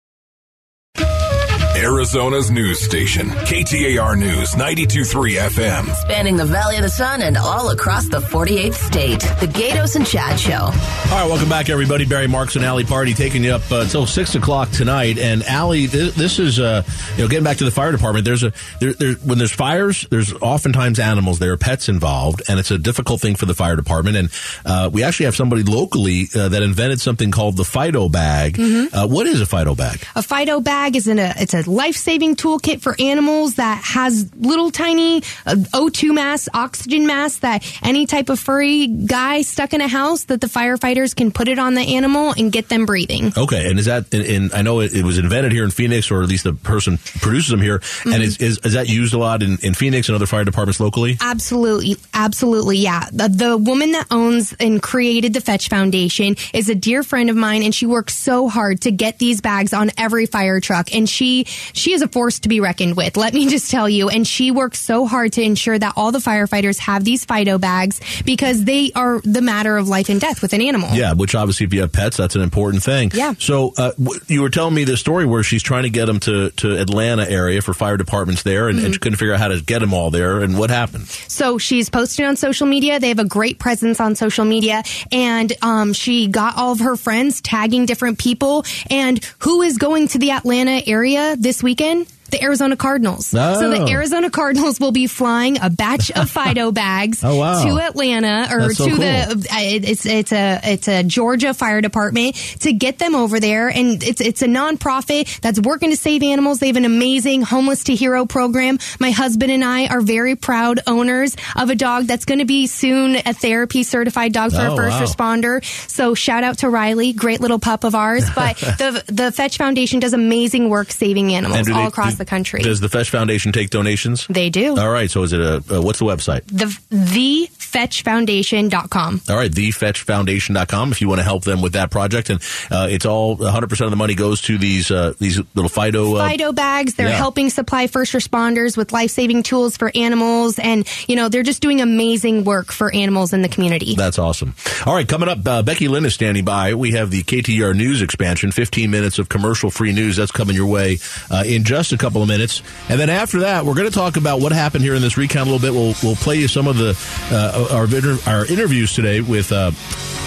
Arizona's 1.84 2.50
news 2.50 2.80
station, 2.80 3.28
KTAR 3.28 4.18
News 4.18 4.52
92.3 4.52 5.38
FM. 5.50 5.94
Spanning 5.96 6.34
the 6.34 6.46
Valley 6.46 6.76
of 6.76 6.82
the 6.82 6.88
Sun 6.88 7.20
and 7.20 7.36
all 7.36 7.68
across 7.72 8.08
the 8.08 8.20
48th 8.20 8.72
state. 8.72 9.20
The 9.20 9.46
Gaydos 9.46 9.94
and 9.94 10.06
Chad 10.06 10.40
Show. 10.40 10.54
All 10.54 10.70
right, 10.70 11.28
welcome 11.28 11.50
back, 11.50 11.68
everybody. 11.68 12.06
Barry 12.06 12.26
Marks 12.26 12.56
and 12.56 12.64
Allie 12.64 12.84
Party 12.84 13.12
taking 13.12 13.44
you 13.44 13.52
up 13.52 13.70
uh, 13.70 13.80
until 13.80 14.06
six 14.06 14.34
o'clock 14.34 14.70
tonight. 14.70 15.18
And 15.18 15.42
Allie, 15.42 15.84
this, 15.84 16.14
this 16.14 16.38
is 16.38 16.58
uh, 16.58 16.84
you 17.16 17.24
know 17.24 17.28
getting 17.28 17.44
back 17.44 17.58
to 17.58 17.66
the 17.66 17.70
fire 17.70 17.92
department. 17.92 18.24
There's 18.24 18.44
a 18.44 18.54
there, 18.80 18.94
there, 18.94 19.12
when 19.16 19.36
there's 19.36 19.52
fires, 19.52 20.06
there's 20.08 20.32
oftentimes 20.32 20.98
animals. 20.98 21.38
There 21.38 21.52
are 21.52 21.58
pets 21.58 21.90
involved, 21.90 22.40
and 22.48 22.58
it's 22.58 22.70
a 22.70 22.78
difficult 22.78 23.20
thing 23.20 23.34
for 23.34 23.44
the 23.44 23.54
fire 23.54 23.76
department. 23.76 24.16
And 24.16 24.30
uh, 24.64 24.88
we 24.90 25.02
actually 25.02 25.26
have 25.26 25.36
somebody 25.36 25.62
locally 25.62 26.28
uh, 26.34 26.48
that 26.48 26.62
invented 26.62 27.02
something 27.02 27.30
called 27.30 27.58
the 27.58 27.64
Fido 27.64 28.08
bag. 28.08 28.58
Uh, 28.58 29.06
what 29.06 29.26
is 29.26 29.42
a 29.42 29.46
Fido 29.46 29.74
bag? 29.74 30.02
A 30.16 30.22
Fido 30.22 30.60
bag 30.60 30.96
is 30.96 31.06
in 31.06 31.18
a 31.18 31.34
it's 31.36 31.52
a 31.52 31.73
life 31.74 31.96
saving 31.96 32.37
toolkit 32.37 32.80
for 32.80 32.94
animals 32.98 33.56
that 33.56 33.82
has 33.84 34.34
little 34.37 34.70
tiny 34.70 35.18
uh, 35.46 35.56
O2 35.74 36.14
masks, 36.14 36.48
oxygen 36.54 37.06
masks 37.06 37.40
that 37.40 37.64
any 37.82 38.06
type 38.06 38.28
of 38.28 38.38
furry 38.38 38.87
guy 38.87 39.42
stuck 39.42 39.74
in 39.74 39.80
a 39.80 39.88
house 39.88 40.24
that 40.24 40.40
the 40.40 40.46
firefighters 40.46 41.14
can 41.14 41.30
put 41.30 41.48
it 41.48 41.58
on 41.58 41.74
the 41.74 41.96
animal 41.96 42.32
and 42.37 42.52
get 42.52 42.68
them 42.68 42.87
breathing. 42.87 43.32
Okay, 43.37 43.68
and 43.68 43.78
is 43.78 43.87
that 43.87 44.12
in, 44.14 44.22
in 44.22 44.50
I 44.54 44.62
know 44.62 44.80
it, 44.80 44.94
it 44.94 45.04
was 45.04 45.18
invented 45.18 45.52
here 45.52 45.64
in 45.64 45.70
Phoenix, 45.70 46.10
or 46.10 46.22
at 46.22 46.28
least 46.28 46.44
the 46.44 46.54
person 46.54 46.98
produces 46.98 47.50
them 47.50 47.60
here. 47.60 47.82
And 48.04 48.22
is, 48.22 48.38
is 48.38 48.58
is 48.58 48.74
that 48.74 48.88
used 48.88 49.14
a 49.14 49.18
lot 49.18 49.42
in, 49.42 49.58
in 49.62 49.74
Phoenix 49.74 50.08
and 50.08 50.16
other 50.16 50.26
fire 50.26 50.44
departments 50.44 50.80
locally? 50.80 51.16
Absolutely, 51.20 51.96
absolutely, 52.12 52.78
yeah. 52.78 53.08
The, 53.12 53.28
the 53.28 53.56
woman 53.58 53.92
that 53.92 54.06
owns 54.10 54.54
and 54.60 54.82
created 54.82 55.34
the 55.34 55.40
Fetch 55.40 55.68
Foundation 55.68 56.37
is 56.52 56.68
a 56.68 56.74
dear 56.74 57.02
friend 57.02 57.30
of 57.30 57.37
mine, 57.37 57.62
and 57.62 57.74
she 57.74 57.87
works 57.87 58.14
so 58.14 58.48
hard 58.48 58.82
to 58.82 58.92
get 58.92 59.18
these 59.18 59.40
bags 59.40 59.72
on 59.72 59.90
every 59.98 60.26
fire 60.26 60.60
truck. 60.60 60.94
And 60.94 61.08
she 61.08 61.46
she 61.72 61.92
is 61.92 62.03
a 62.03 62.09
force 62.09 62.40
to 62.40 62.48
be 62.48 62.61
reckoned 62.61 62.96
with. 62.96 63.16
Let 63.16 63.35
me 63.35 63.48
just 63.55 63.70
tell 63.70 63.88
you. 63.88 64.09
And 64.09 64.27
she 64.27 64.50
works 64.50 64.81
so 64.81 65.07
hard 65.07 65.33
to 65.35 65.42
ensure 65.42 65.79
that 65.79 65.94
all 65.96 66.12
the 66.12 66.18
firefighters 66.18 66.79
have 66.79 67.05
these 67.05 67.24
Fido 67.24 67.59
bags 67.59 68.00
because 68.24 68.64
they 68.64 68.92
are 68.94 69.20
the 69.20 69.42
matter 69.42 69.77
of 69.77 69.88
life 69.88 70.09
and 70.09 70.20
death 70.20 70.42
with 70.42 70.53
an 70.53 70.61
animal. 70.61 70.90
Yeah, 70.92 71.12
which 71.12 71.35
obviously, 71.35 71.66
if 71.66 71.74
you 71.74 71.81
have 71.81 71.92
pets, 71.92 72.16
that's 72.16 72.37
an 72.37 72.42
important 72.42 72.83
thing. 72.83 73.11
Yeah. 73.14 73.35
So 73.38 73.72
uh, 73.77 73.92
you 74.27 74.42
were 74.42 74.50
telling 74.50 74.74
me 74.74 74.85
the 74.85 74.96
story 74.96 75.27
where 75.27 75.42
she's 75.42 75.62
trying 75.62 75.85
to 75.85 75.90
get 75.90 76.07
them 76.07 76.20
to 76.20 76.50
to 76.50 76.77
Atlanta 76.79 77.29
area 77.29 77.62
for 77.62 77.74
fire 77.74 77.96
departments 77.96 78.42
there, 78.42 78.68
and, 78.68 78.79
and 78.79 78.94
she 78.94 79.00
couldn't 79.00 79.18
figure 79.18 79.35
out 79.35 79.40
how 79.40 79.48
to 79.48 79.61
get 79.61 79.81
them 79.81 79.94
all 79.94 80.11
there. 80.11 80.40
And 80.40 80.59
what 80.59 80.70
happened? 80.70 81.07
So 81.09 81.59
she's 81.59 81.90
posted 81.90 82.27
on 82.27 82.37
social 82.37 82.66
media. 82.66 83.00
They 83.00 83.09
have 83.09 83.18
a 83.18 83.24
great 83.24 83.59
presence 83.59 84.00
on 84.00 84.14
social 84.14 84.44
media. 84.44 84.83
And 85.12 85.53
um, 85.62 85.92
she 85.92 86.29
got 86.29 86.57
all 86.57 86.72
of 86.72 86.81
her 86.81 86.96
friends 86.96 87.40
tagging 87.40 87.87
different 87.87 88.18
people. 88.18 88.64
And 88.90 89.22
who 89.40 89.62
is 89.62 89.79
going 89.79 90.09
to 90.09 90.18
the 90.18 90.33
Atlanta 90.33 90.83
area 90.87 91.37
this 91.37 91.53
weekend? 91.62 92.06
The 92.30 92.42
Arizona 92.42 92.76
Cardinals. 92.76 93.32
Oh. 93.37 93.60
So 93.60 93.70
the 93.70 93.88
Arizona 93.90 94.28
Cardinals 94.30 94.80
will 94.80 94.90
be 94.92 95.06
flying 95.06 95.60
a 95.60 95.70
batch 95.70 96.10
of 96.10 96.28
Fido 96.34 96.72
bags 96.72 97.22
Oh, 97.22 97.37
wow. 97.37 97.62
to 97.64 97.78
Atlanta 97.80 98.48
or 98.50 98.72
so 98.74 98.84
to 98.87 98.90
cool. 98.90 98.98
the 98.98 99.48
uh, 99.52 99.58
it's 99.60 100.04
it's 100.04 100.32
a 100.32 100.58
it's 100.64 100.88
a 100.88 101.02
Georgia 101.04 101.54
Fire 101.54 101.80
Department 101.80 102.34
to 102.60 102.72
get 102.72 102.98
them 102.98 103.14
over 103.14 103.38
there, 103.38 103.68
and 103.68 104.02
it's 104.02 104.20
it's 104.20 104.42
a 104.42 104.46
nonprofit 104.46 105.40
that's 105.40 105.60
working 105.60 105.90
to 105.90 105.96
save 105.96 106.22
animals. 106.22 106.58
They 106.58 106.66
have 106.68 106.76
an 106.76 106.84
amazing 106.84 107.42
homeless 107.42 107.84
to 107.84 107.94
hero 107.94 108.26
program. 108.26 108.78
My 108.98 109.10
husband 109.12 109.52
and 109.52 109.62
I 109.64 109.87
are 109.87 110.00
very 110.00 110.34
proud 110.34 110.80
owners 110.87 111.37
of 111.56 111.70
a 111.70 111.74
dog 111.76 112.06
that's 112.06 112.24
going 112.24 112.40
to 112.40 112.44
be 112.46 112.66
soon 112.66 113.16
a 113.16 113.32
therapy 113.34 113.82
certified 113.84 114.32
dog 114.32 114.52
for 114.52 114.60
Oh, 114.60 114.72
a 114.72 114.76
first 114.76 114.98
wow. 114.98 115.04
responder. 115.37 115.64
So 115.90 116.14
shout 116.14 116.42
out 116.42 116.58
to 116.58 116.68
Riley, 116.70 117.12
great 117.12 117.40
little 117.40 117.58
pup 117.60 117.84
of 117.84 117.94
ours. 117.94 118.24
But 118.34 118.56
the 118.56 119.04
the 119.06 119.30
Fetch 119.32 119.56
Foundation 119.58 120.00
does 120.00 120.12
amazing 120.14 120.68
work 120.68 120.90
saving 120.90 121.32
animals 121.32 121.70
all 121.70 121.84
they- 121.84 121.90
across 122.14 122.18
the 122.18 122.31
country. 122.31 122.62
Does 122.62 122.81
the 122.81 122.88
Fetch 122.88 123.11
Foundation 123.11 123.53
take 123.53 123.70
donations? 123.70 124.27
they 124.29 124.50
do. 124.50 124.79
All 124.79 124.90
right. 124.90 125.11
So 125.11 125.22
is 125.22 125.33
it 125.33 125.40
a 125.40 125.57
uh, 125.57 125.81
what's 125.81 125.98
the 125.98 126.05
website? 126.05 126.44
the 126.46 127.48
thefetchfoundation.com. 127.74 129.20
All 129.29 129.37
right, 129.37 129.50
thefetchfoundation.com 129.50 130.92
if 130.92 131.00
you 131.00 131.09
want 131.09 131.18
to 131.18 131.24
help 131.24 131.44
them 131.44 131.61
with 131.61 131.72
that 131.72 131.90
project. 131.90 132.31
And 132.31 132.40
uh, 132.70 132.88
it's 132.90 133.07
all 133.07 133.37
100% 133.37 133.85
of 133.85 133.90
the 133.90 133.96
money 133.96 134.14
goes 134.14 134.42
to 134.42 134.59
these 134.59 134.90
uh, 134.90 135.14
these 135.18 135.40
little 135.55 135.68
Fido. 135.68 136.16
Uh, 136.16 136.29
Fido 136.29 136.53
bags. 136.53 136.94
They're 136.94 137.09
yeah. 137.09 137.16
helping 137.16 137.50
supply 137.50 137.87
first 137.87 138.12
responders 138.12 138.77
with 138.77 138.92
life 138.92 139.11
saving 139.11 139.42
tools 139.42 139.77
for 139.77 139.90
animals. 139.94 140.59
And, 140.59 140.87
you 141.09 141.16
know, 141.16 141.29
they're 141.29 141.42
just 141.42 141.62
doing 141.62 141.81
amazing 141.81 142.44
work 142.44 142.70
for 142.70 142.94
animals 142.94 143.33
in 143.33 143.42
the 143.42 143.48
community. 143.48 143.94
That's 143.94 144.18
awesome. 144.18 144.55
All 144.87 144.94
right, 144.94 145.09
coming 145.09 145.29
up, 145.29 145.46
uh, 145.46 145.62
Becky 145.62 145.88
Lynn 145.88 146.05
is 146.05 146.14
standing 146.14 146.44
by. 146.44 146.74
We 146.74 146.92
have 146.92 147.11
the 147.11 147.22
KTAR 147.22 147.74
News 147.77 148.03
expansion, 148.03 148.53
15 148.53 148.90
minutes 148.90 149.18
of 149.18 149.29
commercial 149.29 149.70
free 149.70 149.92
news. 149.92 150.16
That's 150.16 150.33
coming 150.33 150.55
your 150.55 150.66
way 150.66 150.98
uh, 151.31 151.44
in 151.46 151.64
just 151.64 151.92
a 151.92 151.98
couple 152.04 152.20
of 152.20 152.28
minutes. 152.28 152.62
And 152.90 153.00
then 153.00 153.08
after 153.08 153.40
that, 153.40 153.64
we're 153.64 153.72
going 153.72 153.88
to 153.88 153.94
talk 153.94 154.18
about 154.18 154.38
what 154.40 154.52
happened 154.52 154.84
here 154.84 154.94
in 154.94 155.00
this 155.00 155.16
recount 155.16 155.48
a 155.48 155.52
little 155.52 155.66
bit. 155.66 155.72
We'll, 155.74 155.94
we'll 156.02 156.16
play 156.16 156.36
you 156.36 156.48
some 156.48 156.66
of 156.66 156.76
the 156.76 156.94
uh, 157.32 157.68
our, 157.72 158.30
our 158.30 158.44
interviews 158.44 158.94
today 158.94 159.22
with 159.22 159.52
uh, 159.52 159.70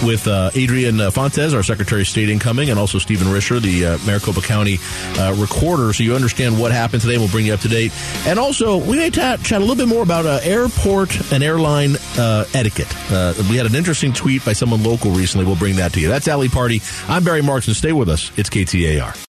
with 0.04 0.26
uh, 0.26 0.50
Adrian 0.56 0.98
Fontes, 1.12 1.54
our 1.54 1.62
Secretary 1.62 2.00
of 2.00 2.08
State 2.08 2.30
incoming, 2.30 2.70
and 2.70 2.80
also 2.80 2.98
Stephen 2.98 3.32
Richer, 3.32 3.60
the 3.60 3.86
uh, 3.86 3.98
Maricopa 4.06 4.40
County 4.40 4.78
uh, 5.18 5.36
recorder, 5.38 5.92
so 5.92 6.02
you 6.02 6.14
understand 6.14 6.58
what 6.58 6.72
happened 6.72 7.02
today. 7.02 7.16
We'll 7.16 7.28
bring 7.28 7.46
you 7.46 7.54
up 7.54 7.60
to 7.60 7.68
date. 7.68 7.92
And 8.26 8.40
also, 8.40 8.76
we 8.78 8.96
may 8.96 9.10
chat 9.10 9.50
a 9.52 9.58
little 9.58 9.76
bit 9.76 9.88
more 9.88 10.02
about 10.02 10.26
uh, 10.26 10.40
airport 10.42 11.32
and 11.32 11.44
airline 11.44 11.96
etiquette. 12.54 12.92
We 13.48 13.56
had 13.56 13.66
an 13.66 13.76
interesting 13.76 14.12
tweet 14.12 14.44
by 14.44 14.52
someone 14.52 14.82
local 14.82 15.12
recently. 15.12 15.46
We'll 15.46 15.56
bring 15.56 15.76
that 15.76 15.92
to 15.92 16.00
you. 16.00 16.08
That's 16.08 16.26
Alley 16.26 16.48
Party. 16.48 16.82
I'm 17.08 17.22
Barry 17.22 17.42
Marks, 17.42 17.68
and 17.68 17.76
stay 17.76 17.92
with 17.92 18.08
us. 18.08 18.32
It's 18.36 18.50
KTAR. 18.50 19.26